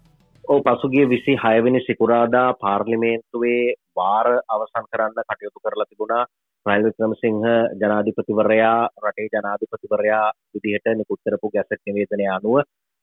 ඔව් 0.49 0.59
පසුගිය 0.65 1.05
26 1.05 1.63
වෙනි 1.63 1.79
සිකුරාදා 1.81 2.47
පාර්ලිමේන්තුවේ 2.55 3.73
වාර 3.95 4.27
අවසන් 4.47 4.85
කරන්න 4.85 5.17
කටයුතු 5.23 5.59
කරලා 5.59 5.85
තිබුණා. 5.85 6.23
රනිල් 6.65 6.85
වික්‍රමසිංහ 6.85 7.43
ජනාධිපතිවරයා 7.75 8.79
රටේ 9.03 9.27
ජනාධිපතිවරයා 9.33 10.23
විදිහට 10.53 10.87
නිකුත් 10.93 11.19
කරපු 11.21 11.49
ගැසට් 11.49 11.81
නිවේදනය 11.85 12.25
අනුව 12.27 12.55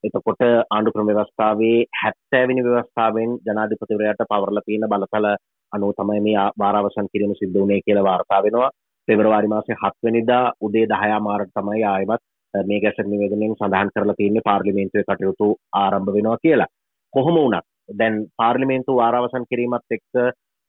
එතකොට 0.04 0.42
ආණ්ඩු 0.46 0.92
ක්‍රම 0.92 1.10
ව්‍යවස්ථාවේ 1.10 1.78
හැත්තෑවිනි 2.00 2.64
ව්‍යවස්ථාවෙන් 2.66 3.36
ජනාධිපතිවරයාට 3.46 4.24
පවරලා 4.24 4.66
තියෙන 4.66 4.86
බලතල 4.86 5.28
අනුව 5.72 5.92
තමයි 5.94 6.20
මේ 6.20 6.46
වාරාවසන් 6.58 7.10
කිරීම 7.12 7.34
සිද්ධ 7.34 7.56
වුණේ 7.56 7.80
කියලා 7.80 8.04
වාර්තා 8.04 8.40
වෙනවා. 8.42 8.70
පෙබරවාරි 9.08 9.48
මාසේ 9.48 9.76
7 9.80 10.04
වෙනිදා 10.04 10.44
උදේ 10.60 10.86
10 10.94 11.20
මාරට 11.20 11.54
තමයි 11.54 11.84
ආයෙමත් 11.86 12.24
මේ 12.54 12.80
ගැසට් 12.80 13.06
නිවේදනයෙන් 13.06 13.54
සඳහන් 13.54 13.94
කරලා 13.94 14.18
තියෙන්නේ 14.18 14.44
පාර්ලිමේන්තුවේ 14.44 15.06
කටයුතු 15.06 15.48
ආරම්භ 15.74 16.12
වෙනවා 16.12 16.42
කියලා. 16.42 16.68
කොහොම 17.16 17.36
වුණත්. 17.36 17.66
දැන් 17.94 18.14
පාර්ලිමේන්තු 18.38 18.96
වාරාවසන් 18.96 19.48
කිරීමත් 19.50 19.96
එක්ක 19.96 20.12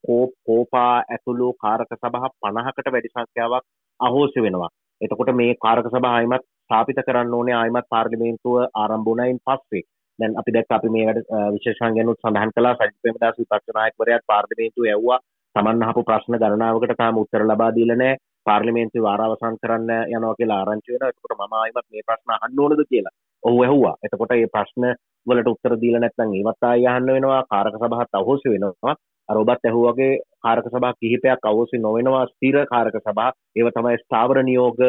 කෝප් 0.04 0.32
කෝපා 0.46 0.92
ඇතුළු 1.06 1.48
කාරක 1.64 1.92
සභා 1.94 2.30
50කට 2.46 2.94
වැඩි 2.94 3.14
සංඛ්‍යාවක් 3.14 3.66
අහෝසි 4.00 4.44
වෙනවා. 4.46 4.70
එතකොට 5.02 5.32
මේ 5.36 5.56
කාරක 5.66 5.88
සභාව 5.88 6.08
ආයිමත් 6.12 6.46
ස්ථාපිත 6.64 7.00
කරන්න 7.08 7.34
ඕනේ 7.34 7.56
ආයිමත් 7.56 7.88
පාර්ලිමේන්තුව 7.90 8.56
ආරම්භ 8.76 9.08
වුණයින් 9.08 9.40
පස්සේ. 9.46 9.84
දැන් 10.20 10.38
අපි 10.40 10.54
දැක්ක 10.56 10.72
අපි 10.78 10.94
මේ 10.96 11.06
වැඩ 11.08 11.22
විශේෂයෙන් 11.56 11.98
ගැනුත් 11.98 12.22
සඳහන් 12.22 12.54
කළා 12.56 12.76
සජිත් 12.76 12.96
ප්‍රේමදාස 13.02 13.38
විපක්ෂ 13.40 13.76
නායකවරයාත් 13.78 14.26
පාර්ලිමේන්තුව 14.28 14.88
ඇව්වා 14.88 15.20
Taman 15.56 15.84
අහපු 15.84 16.02
ප්‍රශ්න 16.04 16.40
ගණනාවකට 16.42 16.98
තාම 16.98 17.22
උත්තර 17.22 17.44
ලබා 17.44 17.72
දීලා 17.76 17.98
නැහැ. 17.98 18.20
පාර්ලිමේන්තුවේ 18.46 19.06
වාරාවසන් 19.06 19.58
කරන්න 19.62 19.92
යනවා 20.10 20.36
කියලා 20.40 20.60
ආරංචි 20.62 20.94
වෙනවා. 20.94 21.12
එතකොට 21.14 21.38
මම 21.38 21.56
ආයිමත් 21.56 21.88
මේ 21.92 22.08
ප්‍රශ්න 22.08 22.36
අහන්න 22.36 22.62
ඕනද 22.64 22.84
කියලා. 22.92 23.16
ඔහු 23.48 23.60
ඇහුවා. 23.64 23.96
එතකොට 24.04 24.34
මේ 24.34 24.54
ප්‍රශ්න 24.54 24.88
වලට 25.28 25.52
උත්තර 25.52 25.76
දීලා 25.82 26.02
නැත්නම් 26.02 26.34
ඒවත් 26.34 26.66
ආයෙ 26.68 26.88
අහන්න 26.92 27.10
වෙනවා 27.10 27.44
කාරක 27.46 27.76
සභාවත් 27.76 28.20
අහෝසි 28.20 28.54
වෙනවා. 28.54 28.96
අර 29.30 29.38
ඔබත් 29.38 29.66
ඇහුවගේ 29.66 30.20
කාරක 30.44 30.68
සභා 30.68 30.94
කිහිපයක් 30.96 31.48
අවශ්‍ය 31.50 31.80
නොවෙනවා 31.80 32.24
ස්ථීර 32.28 32.58
කාරක 32.66 32.98
සභා. 33.00 33.32
ඒව 33.58 33.70
තමයි 33.72 33.98
ස්ථාවර 33.98 34.38
නියෝග 34.44 34.80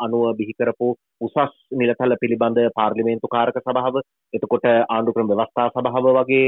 අනුව 0.00 0.24
බිහි 0.38 0.54
කරපු 0.54 0.88
උසස් 1.20 1.54
නිලතල 1.72 2.16
පිළිබඳ 2.22 2.60
පාර්ලිමේන්තු 2.78 3.32
කාරක 3.34 3.58
සභාව. 3.60 4.00
එතකොට 4.32 4.66
ආණ්ඩු 4.70 5.14
ක්‍රම 5.14 5.32
ව්‍යවස්ථා 5.32 5.68
සභාව 5.70 6.10
වගේ 6.18 6.46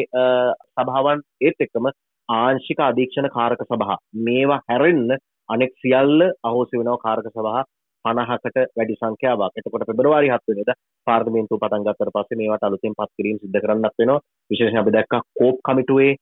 සභාවන් 0.74 1.24
ඒත් 1.40 1.66
එක්කම 1.66 1.90
ආංශික 2.28 2.80
අධීක්ෂණ 2.80 3.30
කාරක 3.30 3.64
සභා. 3.64 4.02
මේවා 4.26 4.60
හැරෙන්න 4.64 5.16
අනෙක් 5.48 5.72
සියල්ල 5.76 6.20
අහෝසි 6.42 6.80
වෙනවා 6.80 7.04
කාරක 7.06 7.26
සභා 7.30 7.64
පනහකට 8.04 8.58
වැඩි 8.76 8.96
සංඛ්‍යාවක්. 8.96 9.58
එතකොට 9.58 9.86
පෙබරවාරි 9.88 10.30
හත් 10.30 10.44
වෙනිදා 10.48 10.80
පාර්ලිමේන්තුව 11.06 11.60
පටන් 11.60 11.86
ගත්තට 11.86 12.14
පස්සේ 12.14 12.38
මේවට 12.40 12.68
අලුතෙන් 12.68 12.96
පත් 12.98 13.10
කිරීම 13.16 13.38
සිදු 13.38 13.60
කරන්නත් 13.60 13.98
වෙනවා. 13.98 14.20
විශේෂයෙන් 14.50 14.82
අපි 14.82 14.96
දැක්කා 14.96 15.20
කෝප් 15.38 15.58
කමිටුවේ 15.64 16.12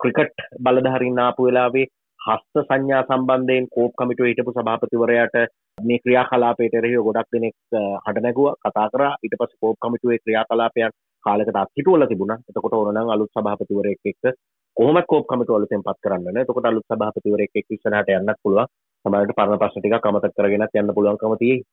ක්‍රිකට් 0.00 0.48
බලධහරින් 0.60 1.20
ආපු 1.20 1.46
වෙලාවේ 1.46 1.86
හස්ත 2.20 2.62
සංඥා 2.62 3.02
සම්බන්ධයෙන් 3.04 3.66
කෝප් 3.68 3.92
කමිටුව 3.98 4.26
හිටපු 4.26 4.52
සභාපතිවරයාට 4.52 5.36
මේ 5.78 5.98
ක්‍රියා 5.98 6.26
කලාපයට 6.26 6.74
එරෙහිව 6.74 7.02
ගොඩක් 7.02 7.28
දෙනෙක් 7.32 7.56
හඬ 8.04 8.24
නැගුවා 8.24 8.54
කතා 8.62 8.88
කරා. 8.90 9.12
ඊට 9.22 9.36
පස්සේ 9.38 9.60
කෝප් 9.60 9.76
කමිටුවේ 9.80 10.18
ක්‍රියා 10.18 10.44
කලාපයන් 10.50 10.94
කාලයකට 11.24 11.56
අත්හිටුවලා 11.56 12.08
තිබුණා. 12.08 12.38
එතකොට 12.48 12.74
ඕන 12.74 12.94
නම් 12.94 13.10
අලුත් 13.10 13.32
සභාපතිවරයෙක් 13.32 14.12
එක්ක 14.12 14.22
කොහොමද 14.76 15.06
කෝප් 15.06 15.26
කමිටුව 15.26 15.56
අලුතෙන් 15.56 15.84
පත් 15.86 15.98
කරන්න 16.04 16.34
නේ 16.34 16.44
එතකොට 16.44 16.66
අලුත් 16.66 16.86
සභාපතිවරයෙක් 16.86 17.52
එක්ක 17.54 17.76
ඉස්සරහට 17.76 18.14
යන්නත් 18.14 18.40
පුළුවන්. 18.42 18.70
සමට 19.04 19.36
පරණ 19.36 19.60
ප්‍රශ්න 19.60 19.80
ටික 19.80 19.96
කමතක් 20.00 20.36
කරගෙනත් 20.36 20.76
යන්න 20.80 20.94
පුළුවන්කම 20.96 21.34
තියෙයි. 21.40 21.64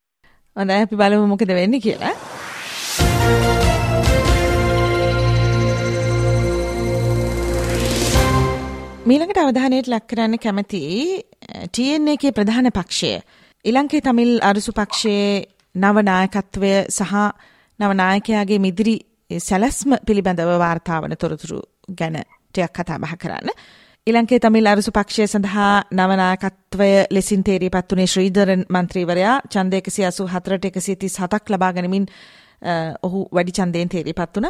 හොඳයි 0.55 0.79
අපි 0.85 0.95
බලමු 0.95 1.27
මොකද 1.31 1.51
වෙන්නේ 1.57 1.83
කියලා. 1.85 2.15
මීළඟට 9.03 9.39
අවධානයට 9.39 9.87
ලක් 9.87 10.03
කරන්න 10.09 10.37
කැමති 10.37 10.81
TN 11.69 12.11
එකේ 12.13 12.31
ප්‍රධාන 12.31 12.67
පක්ෂය 12.71 13.13
ඉලංකේ 13.65 14.01
තමිල් 14.01 14.33
අරුසු 14.41 14.71
පක්ෂයේ 14.73 15.45
නවනායකත්වය 15.75 16.73
සහ 16.89 17.13
නවනායකයාගේ 17.79 18.59
මිදිරි 18.59 18.95
සැලැස්ම 19.39 19.95
පිළිබඳව 20.07 20.51
වාර්තාවන 20.59 21.15
තොරතුරු 21.17 21.59
ගැන 21.97 22.17
ටයක් 22.53 22.73
කතා 22.73 22.99
බහ 22.99 23.15
කරන්න 23.17 23.49
ඉලංකේ 24.07 24.39
තමිල් 24.39 24.65
අරුසු 24.65 24.91
පක්ෂය 24.91 25.25
සඳහා 25.27 25.73
නවනායකත්වය 25.93 26.85
ලෙසින් 27.11 27.43
තේරී 27.43 27.69
පත්වනේ 27.69 28.07
ශ්‍රීධරන් 28.07 28.63
මන්ත්‍රීවරයා 28.67 29.35
චන්ද 29.45 29.73
එකසි 29.73 30.05
අසු 30.05 30.25
හතරට 30.25 30.65
එකසි 30.65 30.95
තිස් 30.95 31.17
හතක් 31.17 31.53
ලබා 31.53 31.69
ගනිමින් 31.71 32.07
ඔහු 33.03 33.19
වැඩි 33.31 33.53
චන්දයෙන් 33.53 33.89
තේරී 33.89 34.13
පත් 34.13 34.35
වුණ. 34.35 34.49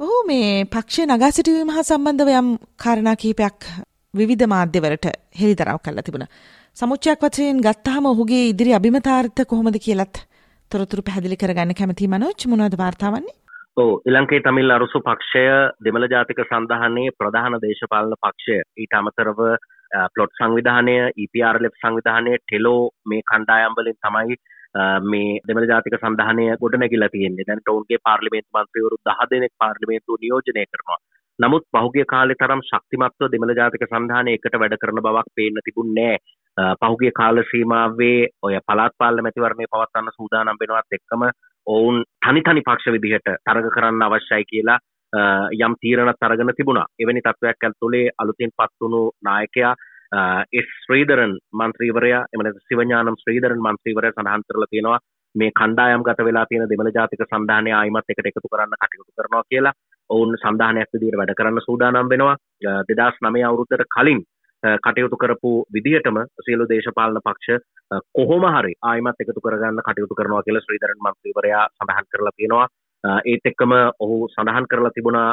ඔහු 0.00 0.18
මේ 0.26 0.66
පක්ෂය 0.66 1.06
නගා 1.06 1.30
සිටුවීම 1.30 1.70
හා 1.70 1.84
සම්බන්ධව 1.84 2.34
යම් 2.34 2.50
කාරණා 2.78 3.16
කිහිපයක් 3.16 3.68
විවිධ 4.14 4.46
මාධ්‍යවලට 4.46 5.08
හෙළිදරව් 5.40 5.80
කරලා 5.80 6.04
තිබුණ. 6.04 6.28
සමුච්චයක් 6.76 7.24
වචයෙන් 7.24 7.64
ගත්තාම 7.64 8.06
ඔහුගේ 8.06 8.44
ඉදිරි 8.50 8.74
අභිමතාර්ථ 8.74 9.46
කොහොමද 9.46 9.78
කියලත් 9.80 10.26
තොරතුරු 10.70 11.02
පැහැදිලි 11.02 11.36
කරගන්න 11.36 11.74
කැමති 11.74 12.08
මනෝච් 12.08 12.46
මොනවද 12.46 12.76
වාර්තාවන්නේ? 12.76 13.38
ඕ 13.76 13.92
ඉලංකේ 14.06 14.40
තමිල් 14.40 14.70
අරුසු 14.70 14.98
පක්ෂය 15.00 15.42
දෙමළ 15.78 16.06
ජාතික 16.06 16.40
සඳහනේ 16.42 17.12
ප්‍රධාන 17.12 17.54
දේශපාලන 17.58 18.14
පක්ෂය. 18.16 18.56
ඊට 18.76 18.94
අමතරව 18.94 19.38
පලොට් 20.14 20.32
සංවිධානය 20.32 20.96
ඉපරලෙප් 21.16 21.78
සංවිධානය 21.78 22.34
ටෙලෝ 22.38 22.82
මේ 23.06 23.22
කණ්ඩායම්වලින් 23.22 23.96
තමයි 23.98 24.36
මේ 25.04 25.38
දෙමළ 25.46 25.66
ජාතික 25.66 25.96
සඳහනය 25.96 26.44
ගොඩනැගිලා 26.56 27.08
තියෙන්නේ. 27.08 27.46
දැන් 27.46 27.62
ඔවුන්ගේ 27.66 28.02
පාර්ලිමේන්තු 28.04 28.52
මන්ත්‍රීවරු 28.54 28.98
දහ 29.02 29.22
දෙනෙක් 29.30 29.54
පාර්ලිමේන්තුව 29.58 30.20
නියෝජනය 30.20 30.64
කරනවා. 30.64 30.98
නමුත් 31.38 31.64
පහුගිය 31.72 32.04
කාලේ 32.06 32.36
තරම් 32.36 32.62
ශක්තිමත්ව 32.62 33.30
දෙමළ 33.32 33.54
ජාතික 33.54 33.86
සන්ධානය 33.86 34.34
එකට 34.34 34.58
වැඩ 34.58 34.76
කරන 34.76 35.00
බවක් 35.00 35.32
පේන්න 35.34 35.62
තිබුණේ 35.62 36.14
පහුගිය 36.80 37.12
කාල 37.12 37.42
සීමාවේ 37.44 38.20
ඔය 38.42 38.60
පළාත් 38.62 38.98
පාලන 38.98 39.24
මැතිවරණය 39.24 39.64
පවත්වන්න 39.66 40.16
සූදානම් 40.18 40.60
වෙනවත් 40.60 40.98
එක්කම 40.98 41.24
ඔවුන් 41.66 42.02
තනි 42.20 42.42
තනි 42.42 42.62
පක්ෂ 42.62 42.92
විදිහට 42.92 43.28
තරග 43.44 43.70
කරන්න 43.70 44.02
අවශ්‍යයි 44.02 44.44
කියලා 44.44 44.78
යම් 45.58 45.74
තීරණත් 45.80 46.22
අරගෙන 46.22 46.52
තිබුණා. 46.56 46.86
එවැනි 46.98 47.20
තත්ත්වයක් 47.20 47.64
ඇතුලේ 47.64 48.10
අලුතින් 48.18 48.50
පත්වුණු 48.52 49.02
නායකයා 49.22 49.74
එස් 50.52 50.68
ශ්‍රීදරන් 50.84 51.34
මන්ත්‍රීවරයා 51.52 52.22
එමන 52.34 52.52
සිවඥානම් 52.68 53.16
ශ්‍රීදරන් 53.16 53.60
මන්ත්‍රීවරය 53.60 54.12
සඳහන් 54.12 54.46
කරලා 54.48 54.70
තියෙනවා 54.70 55.00
මේ 55.34 55.50
කණ්ඩායම් 55.52 56.02
ගත 56.02 56.24
වෙලා 56.24 56.46
තියෙන 56.46 56.68
දෙමළ 56.68 56.92
ජාතික 56.94 57.24
සන්ධානය 57.24 57.72
ආයිමත් 57.72 58.10
එකට 58.10 58.26
එකතු 58.26 58.48
කරන්න 58.48 58.76
කටයුතු 58.76 59.12
කරනවා 59.16 59.44
කියලා. 59.50 59.74
ඔවුන් 60.10 60.36
සඳහනයක් 60.36 60.92
විදිහට 60.92 61.18
වැඩ 61.18 61.34
කරන්න 61.38 61.66
සූදානම් 61.66 62.10
වෙනවා. 62.10 62.36
දෙදස් 62.88 63.16
නමේ 63.22 63.44
අවුරුද්දට 63.44 63.86
කලින් 63.96 64.20
කටයුතු 64.62 65.16
කරපු 65.16 65.50
විදිහටම 65.74 66.18
සියලු 66.40 66.68
දේශපාලන 66.68 67.20
පක්ෂ 67.20 67.64
කොහොම 68.14 68.44
හරි 68.48 68.72
ආයිමත් 68.82 69.20
එකතු 69.20 69.40
කරගන්න 69.40 69.82
කටයුතු 69.82 70.14
කරනවා 70.14 70.42
කියලා 70.42 70.62
ශ්‍රීධරන් 70.62 71.02
මන්ත්‍රීවරයා 71.06 71.64
සඳහන් 71.70 72.08
කරලා 72.12 72.34
තියෙනවා. 72.36 72.66
ඒත් 73.24 73.46
එක්කම 73.46 73.72
ඔහු 74.00 74.18
සඳහන් 74.28 74.68
කරලා 74.70 74.94
තිබුණා 74.94 75.30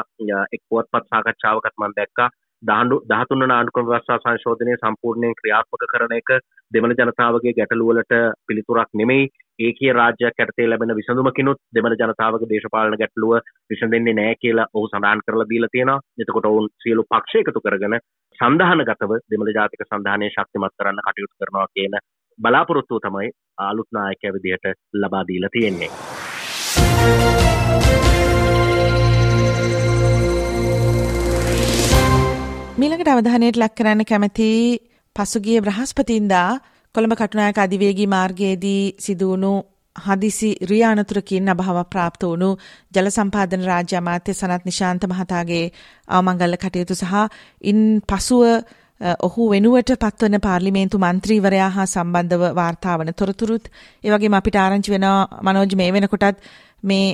එක් 0.52 0.62
පුවත්පත් 0.68 1.10
සාකච්ඡාවකත් 1.10 1.76
මම 1.78 1.96
දැක්කා. 1.96 2.28
දහඩු 2.62 2.96
දහතුන්න 3.06 3.44
ආණ්ඩුක්‍රම 3.48 3.86
ව්‍යවස්ථා 3.86 4.18
සංශෝධනය 4.18 4.74
සම්පූර්ණයෙන් 4.76 5.36
ක්‍රියාත්මක 5.36 5.84
කරන 5.92 6.12
එක 6.14 6.32
දෙමළ 6.72 6.94
ජනතාවගේ 6.94 7.54
ගැටලුවලට 7.54 8.14
පිළිතුරක් 8.46 8.90
නෙමෙයි 8.94 9.30
ඒකේ 9.58 9.92
රාජ්‍යයක් 9.92 10.42
යටතේ 10.44 10.68
ලැබෙන 10.68 10.94
විසඳුමකිනුත් 10.94 11.60
දෙමළ 11.72 11.96
ජනතාවගේ 11.96 12.50
දේශපාලන 12.50 12.98
ගැටලුව 12.98 13.34
විසඳෙන්නේ 13.70 14.14
නැහැ 14.14 14.36
කියලා 14.36 14.68
ඔහු 14.74 14.86
සඳහන් 14.88 15.24
කරලා 15.26 15.48
දීලා 15.48 15.72
තියෙනවා. 15.72 16.00
එතකොට 16.18 16.46
ඔවුන් 16.46 16.70
සියලු 16.82 17.04
පක්ෂ 17.06 17.42
එකතු 17.42 17.60
කරගෙන 17.60 17.98
සන්ධානගතව 18.38 19.18
දෙමළ 19.26 19.52
ජාතික 19.52 19.84
සන්ධානය 19.86 20.30
ශක්තිමත් 20.30 20.76
කරන්න 20.76 21.04
කටයුතු 21.06 21.34
කරනවා 21.36 21.68
කියන 21.70 22.00
බලාපොරොත්තුව 22.38 23.00
තමයි 23.00 23.34
අලුත් 23.62 23.92
නායකයා 23.92 24.34
විදිහට 24.34 24.74
ලබා 24.96 25.28
දීලා 25.28 25.52
තියෙන්නේ. 25.52 26.09
මීළඟට 32.80 33.10
අවධානයට 33.10 33.56
ලක් 33.56 33.74
කරන්න 33.74 34.02
කැමති 34.04 34.50
පසුගිය 35.16 35.58
බ්‍රහස්පතින්දා 35.60 36.50
කොළඹ 36.94 37.14
කටුනායක 37.14 37.58
අධිවේගී 37.58 38.06
මාර්ගයේදී 38.08 38.82
සිදුවුණු 38.98 39.52
හදිසි 39.96 40.50
රියානතුරකින් 40.64 41.48
අභාව 41.48 41.78
ප්‍රාප්ත 41.86 42.22
වුණු 42.22 42.50
ජල 42.92 43.08
සම්පාදන 43.10 43.64
රාජ්‍ය 43.64 43.96
අමාත්‍ය 43.96 44.34
සනත් 44.34 44.62
නිශාන්ත 44.64 45.04
මහතාගේ 45.06 45.64
අවමංගල්ල 46.10 46.56
කටයුතු 46.56 46.94
සහ 46.94 47.14
ඉන් 47.64 47.80
පසුව 48.04 48.44
ඔහු 49.20 49.48
වෙනුවට 49.48 49.90
පත්වන 49.98 50.36
පාර්ලිමේන්තු 50.40 50.98
මන්ත්‍රීවරයා 50.98 51.70
හා 51.70 51.86
සම්බන්ධව 51.86 52.44
වාර්තාවන 52.54 53.12
තොරතුරුත් 53.14 53.64
ඒවගේ 54.04 54.32
අපිට 54.34 54.56
ආරංචි 54.56 54.90
වෙන 54.90 55.06
මනෝජ් 55.42 55.74
මේ 55.74 55.90
වෙනකොටත් 55.92 56.38
මේ 56.84 57.06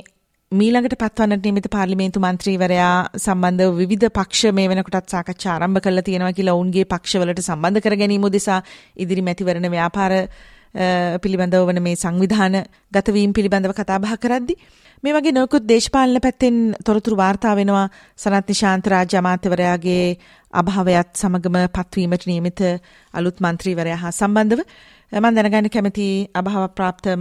මීළඟට 0.52 0.94
පත්වන්නට 0.94 1.42
නිමිත 1.42 1.64
පාර්ලිමේන්තු 1.66 2.20
මන්ත්‍රීවරයා 2.20 3.10
සම්බන්ධ 3.16 3.72
විවිධ 3.72 4.06
පක්ෂ 4.08 4.52
මේ 4.54 4.68
වෙනකොටත් 4.68 5.10
සාකච්ඡා 5.10 5.54
ආරම්භ 5.54 5.80
කරලා 5.80 6.04
තියෙනවා 6.04 6.32
කියලා 6.32 6.54
ඔවුන්ගේ 6.54 6.84
පක්ෂවලට 6.84 7.42
සම්බන්ධ 7.42 7.82
කර 7.82 7.96
ගැනීම 7.96 8.26
උදෙසා 8.28 8.60
ඉදිරි 8.96 9.24
මැතිවරණ 9.26 9.66
ව්‍යාපාර 9.68 10.12
පිළිබඳව 11.18 11.66
වන 11.66 11.82
මේ 11.82 11.96
සංවිධාන 11.96 12.62
ගතවීම 12.92 13.32
පිළිබඳව 13.32 13.74
කතා 13.74 13.98
බහ 13.98 14.14
කරද්දී 14.16 14.56
මේ 15.02 15.12
වගේ 15.12 15.32
නොයෙකුත් 15.32 15.66
දේශපාලන 15.66 16.20
පැත්තෙන් 16.20 16.76
තොරතුරු 16.84 17.16
වාර්තා 17.16 17.56
වෙනවා. 17.56 17.86
සනත් 18.16 18.46
නිශාන්ත 18.46 18.86
රාජ්‍ය 18.86 19.18
අමාත්‍යවරයාගේ 19.18 20.06
අභාවයත් 20.52 21.10
සමගම 21.16 21.58
පත්වීමට 21.74 22.26
නියමිත 22.26 22.60
අලුත් 23.14 23.42
මන්ත්‍රීවරයා 23.42 23.98
හා 23.98 24.12
සම්බන්ධව 24.12 24.62
මම 25.12 25.26
දැනගන්න 25.34 25.70
කැමති 25.70 26.08
අභාව 26.34 26.70
ප්‍රාප්ත 26.70 27.12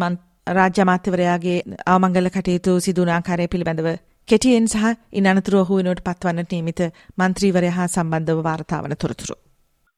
රාජ්‍ය 0.48 0.82
අමාත්‍යවරයාගේ 0.82 1.62
අවමංගල 1.88 2.28
කටයුතු 2.30 2.74
සිදුවන 2.80 3.12
ආකාරය 3.12 3.48
පිළිබඳව 3.48 3.88
කෙටියෙන් 4.28 4.68
සහ 4.68 4.92
ඉන් 5.12 5.28
අනතුරුව 5.28 5.62
ඔහු 5.62 5.78
වෙනුවට 5.78 6.04
පත්වන්නට 6.04 6.52
නියමිත 6.52 6.82
මන්ත්‍රීවරයා 7.18 7.72
හා 7.72 7.88
සම්බන්ධව 7.88 8.44
වාර්තාවන 8.44 8.94
තොරතුරු. 8.96 9.36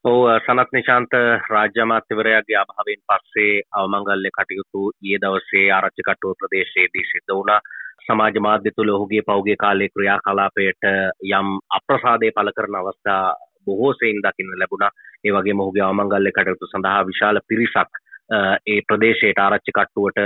ඔව් 0.05 0.21
සනත් 0.37 0.69
නිශාන්ත 0.71 1.17
රාජ්‍ය 1.49 1.83
අමාත්‍යවරයාගේ 1.83 2.57
අභාවයෙන් 2.57 3.03
පස්සේ 3.05 3.51
අවමංගල්‍ය 3.73 4.31
කටයුතු 4.31 4.85
ඊයේ 4.87 5.19
දවසේ 5.19 5.65
ආරච්චි 5.71 6.07
කටුව 6.09 6.39
ප්‍රදේශයේදී 6.39 7.05
සිද්ධ 7.05 7.35
වුණා. 7.35 7.59
සමාජ 8.05 8.39
මාධ්‍ය 8.39 8.71
තුළ 8.71 8.89
ඔහුගේ 8.89 9.23
පෞගේ 9.23 9.57
කාලයේ 9.57 9.89
ක්‍රියාකලාපයට 9.89 10.91
යම් 11.31 11.53
අප්‍රසාදය 11.73 12.31
පළ 12.31 12.55
කරන 12.55 12.77
අවස්ථා 12.77 13.21
බොහෝ 13.65 13.93
සෙයින් 13.93 14.23
දකින්න 14.23 14.59
ලැබුණා. 14.59 14.95
ඒ 15.25 15.31
වගේම 15.31 15.59
ඔහුගේ 15.59 15.83
අවමංගල්‍ය 15.83 16.31
කටයුතු 16.31 16.65
සඳහා 16.67 16.99
විශාල 17.05 17.45
පිරිසක් 17.47 18.03
ඒ 18.29 18.79
ප්‍රදේශයට 18.83 19.39
ආරච්චි 19.39 19.71
කට්ටුවට 19.71 20.21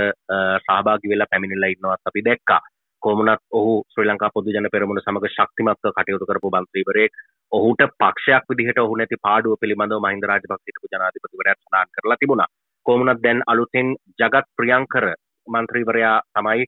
සහභාගි 0.62 1.10
වෙලා 1.10 1.26
පැමිණිලා 1.26 1.70
ඉන්නවත් 1.70 2.08
අපි 2.08 2.22
දැක්කා 2.22 2.60
කොමුණත් 3.02 3.42
ඔහු 3.52 3.74
ශ්‍රී 3.88 4.08
ලංකා 4.08 4.30
පොදු 4.30 4.50
ජන 4.50 4.68
පෙරමුණ 4.68 5.02
සමඟ 5.02 5.28
ශක්තිමත්ව 5.28 5.92
කටයුතු 5.92 6.26
කරපු 6.26 6.50
බන්ත්‍රීවරයෙක් 6.50 7.22
ඔහුට 7.52 7.82
පක්ෂයක් 7.96 8.50
විදිහට 8.50 8.78
ඔහු 8.78 8.96
නැති 8.96 9.22
පාඩුව 9.22 9.56
පිළිබඳව 9.56 10.04
මහින්ද 10.04 10.24
රාජපක්ෂිටපු 10.24 10.92
ජනාධිපතිවරයා 10.92 11.56
සඳහන් 11.56 11.92
කරලා 11.94 12.18
තිබුණා 12.18 12.50
කොමුණත් 12.86 13.22
දැන් 13.22 13.42
අලුතෙන් 13.46 13.90
ජගත් 14.18 14.46
ප්‍රියංකර 14.56 15.06
මන්ත්‍රීවරයා 15.46 16.16
තමයි 16.32 16.66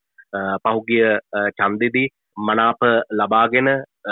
පහුගිය 0.64 1.07
චන්දිදී 1.59 2.09
මනාප 2.37 2.81
ලබාගෙන 3.12 3.68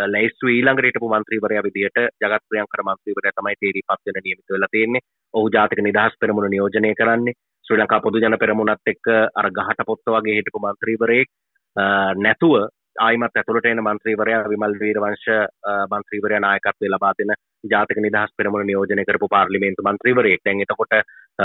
ලැයිස්තු 0.06 0.46
ඊළඟට 0.48 0.86
හිටපු 0.86 1.08
මන්ත්‍රීවරයා 1.08 1.62
විදිහට 1.62 1.98
ජගත් 2.20 2.44
ප්‍රියංකර 2.48 2.82
මන්ත්‍රීවරයා 2.82 3.36
තමයි 3.38 3.56
තේරී 3.60 3.86
පත් 3.88 4.06
වෙන 4.08 4.22
නියමිත 4.24 4.54
වෙලා 4.54 4.72
තියෙන්නේ. 4.72 5.06
ඔහු 5.34 5.48
ජාතික 5.48 5.82
නිදහස් 5.82 6.14
පෙරමුණ 6.20 6.50
නියෝජනය 6.50 6.94
කරන්නේ. 6.94 7.34
ශ්‍රී 7.64 7.80
ලංකා 7.80 8.00
පොදු 8.00 8.18
ජන 8.18 8.38
පෙරමුණත් 8.38 8.92
එක්ක 8.92 9.08
අර 9.34 9.48
ගහට 9.50 9.86
පොත්ත 9.86 10.14
වගේ 10.14 10.36
හිටපු 10.38 10.62
මන්ත්‍රීවරයෙක් 10.62 11.28
නැතුව 12.18 12.54
ආයිමත් 12.96 13.36
ඇතුළට 13.36 13.66
එන 13.66 13.80
මන්ත්‍රීවරයා 13.80 14.44
විමල් 14.46 14.74
වීරවංශ 14.76 15.26
මන්ත්‍රීවරයා 15.88 16.40
නායකත්වය 16.40 16.88
ලබා 16.88 17.12
දෙන 17.14 17.34
ජාතික 17.64 17.98
නිදහස් 17.98 18.32
පෙරමුණ 18.36 18.66
නියෝජනය 18.66 19.04
කරපු 19.04 19.28
පාර්ලිමේන්තු 19.28 19.82
මන්ත්‍රීවරයෙක්. 19.82 20.40
දැන් 20.40 20.60
එතකොට 20.60 20.94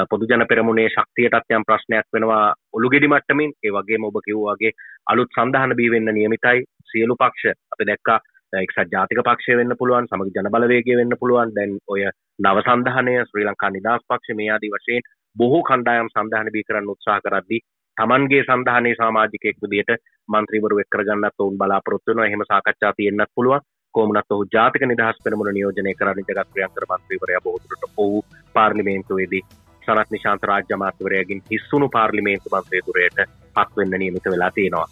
පොදු 0.09 0.25
ජන 0.25 0.45
පෙරමුණේ 0.45 0.89
ශක්තියටත් 0.89 1.51
යම් 1.51 1.63
ප්‍රශ්නයක් 1.63 2.07
වෙනවා 2.13 2.55
ඔලුගෙඩි 2.73 3.07
මට්ටමින්. 3.07 3.53
ඒ 3.59 3.71
වගේම 3.71 4.03
ඔබ 4.03 4.17
කිව්වා 4.21 4.55
වගේ 4.55 4.73
අලුත් 5.07 5.29
සඳහන 5.33 5.75
බී 5.75 5.91
වෙන්න 5.91 6.11
නියමිතයි 6.11 6.65
සියලු 6.87 7.15
පක්ෂ 7.15 7.55
අපි 7.71 7.85
දැක්කා 7.85 8.19
එක්සත් 8.53 8.91
ජාතික 8.91 9.19
පක්ෂය 9.21 9.55
වෙන්න 9.55 9.75
පුළුවන් 9.75 10.07
සමග 10.07 10.29
ජන 10.33 10.49
බලවේගය 10.49 10.95
වෙන්න 10.95 11.19
පුළුවන් 11.19 11.53
දැන් 11.53 11.77
ඔය 11.87 12.03
නව 12.39 12.63
සන්ධහනය 12.63 13.15
ශ්‍රී 13.23 13.45
ලංකා 13.45 13.71
නිදහස් 13.71 14.05
පක්ෂ 14.05 14.35
මේ 14.35 14.51
ආදී 14.51 14.71
වශයෙන් 14.71 15.09
බොහෝ 15.35 15.63
කණ්ඩායම් 15.63 16.09
සන්ධාන 16.09 16.51
බී 16.51 16.63
කරන්න 16.63 16.89
උත්සාහ 16.89 17.19
කරද්දී 17.21 17.61
තමන්ගේ 17.97 18.43
සන්ධානයේ 18.43 18.95
සමාජිකයෙක් 18.95 19.57
විදිහට 19.63 20.03
මන්ත්‍රීවරු 20.29 20.79
එක් 20.79 20.89
කරගන්නත් 20.89 21.39
ඔවුන් 21.39 21.57
බලාපොරොත්තු 21.57 22.11
වෙනවා. 22.11 22.25
එහෙම 22.25 22.43
සාකච්ඡා 22.51 22.93
තියෙන්නත් 22.97 23.31
පුළුවන්. 23.35 23.65
කොමුණත් 23.95 24.31
ඔහු 24.31 24.45
ජාතික 24.53 24.83
නිදහස් 24.83 25.23
පෙරමුණ 25.23 25.53
නියෝජනය 25.53 25.93
කරන්න 25.99 26.21
ජගත් 26.21 26.49
ප්‍රියංකර 26.53 26.85
මන්ත්‍රීවරයා 26.89 27.41
බොහෝ 27.45 27.63
දුරට 27.63 27.89
ඔහු 27.97 28.21
පාර්ලිමේන්තුවේදී 28.55 29.43
සනත් 29.83 30.09
නිශාන්ත 30.11 30.43
රාජ්‍ය 30.43 30.73
අමාත්‍යවරයාගෙන් 30.73 31.41
හිස්සුණු 31.51 31.89
පාර්ලිමේන්තු 31.89 32.53
මන්ත්‍රීතුරයට 32.53 33.19
පත්වෙන්න 33.55 33.99
නියමිත 33.99 34.25
වෙලා 34.25 34.51
තියෙනවා. 34.51 34.87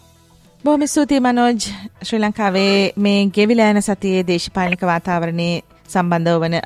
බොහොම 0.64 0.86
ස්තුතියි 0.86 1.20
මනෝජ්. 1.20 1.60
ශ්‍රී 2.02 2.20
ලංකාවේ 2.20 2.92
මේ 3.06 3.20
ගෙවිලා 3.38 3.70
යන 3.70 3.82
සතියේ 3.82 4.26
දේශපාලනික 4.30 4.86
වාතාවරණයේ 4.92 5.62
සම්බන්ධව 5.88 6.40
වන 6.40 6.56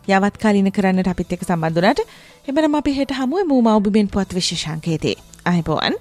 අලුත්තොරතුරු 0.00 0.26
යවත්කාලීන 0.26 0.72
කරන්නට 0.72 1.08
අපිත් 1.08 1.32
එක 1.32 1.44
සම්බන්ධනට 1.44 2.00
එමනම් 2.48 2.74
අපි 2.74 2.94
හෙට 2.94 3.12
හමුව 3.12 3.46
මූ 3.46 3.62
මවබිමෙන් 3.62 4.08
පොත් 4.08 4.34
විශෂංකේතේ 4.34 5.14
අයිබෝවන්. 5.44 5.94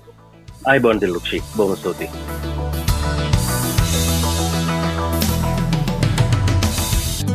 අයිබොන්ද 0.65 1.03
ලුක්ෂි 1.03 1.41
බොහොම 1.57 1.75
ස්තුතියි. 1.75 2.09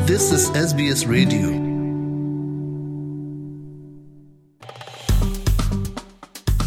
This 0.07 0.33
is 0.33 0.50
SBS 0.53 1.07
Radio. 1.07 1.50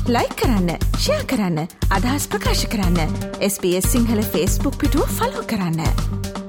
ලයි 0.08 0.30
කරන්න 0.36 0.70
ෂයා 0.98 1.24
කරන්න 1.24 1.68
අදහස් 1.92 2.28
ප්‍රකාශ 2.28 2.66
කරන්න. 2.68 3.18
SBS 3.42 3.92
සිංහල 3.92 4.22
ෆස්බුක් 4.24 4.78
පිටුව 4.78 5.10
ෆලෝ 5.10 5.44
කරන්න. 5.44 6.47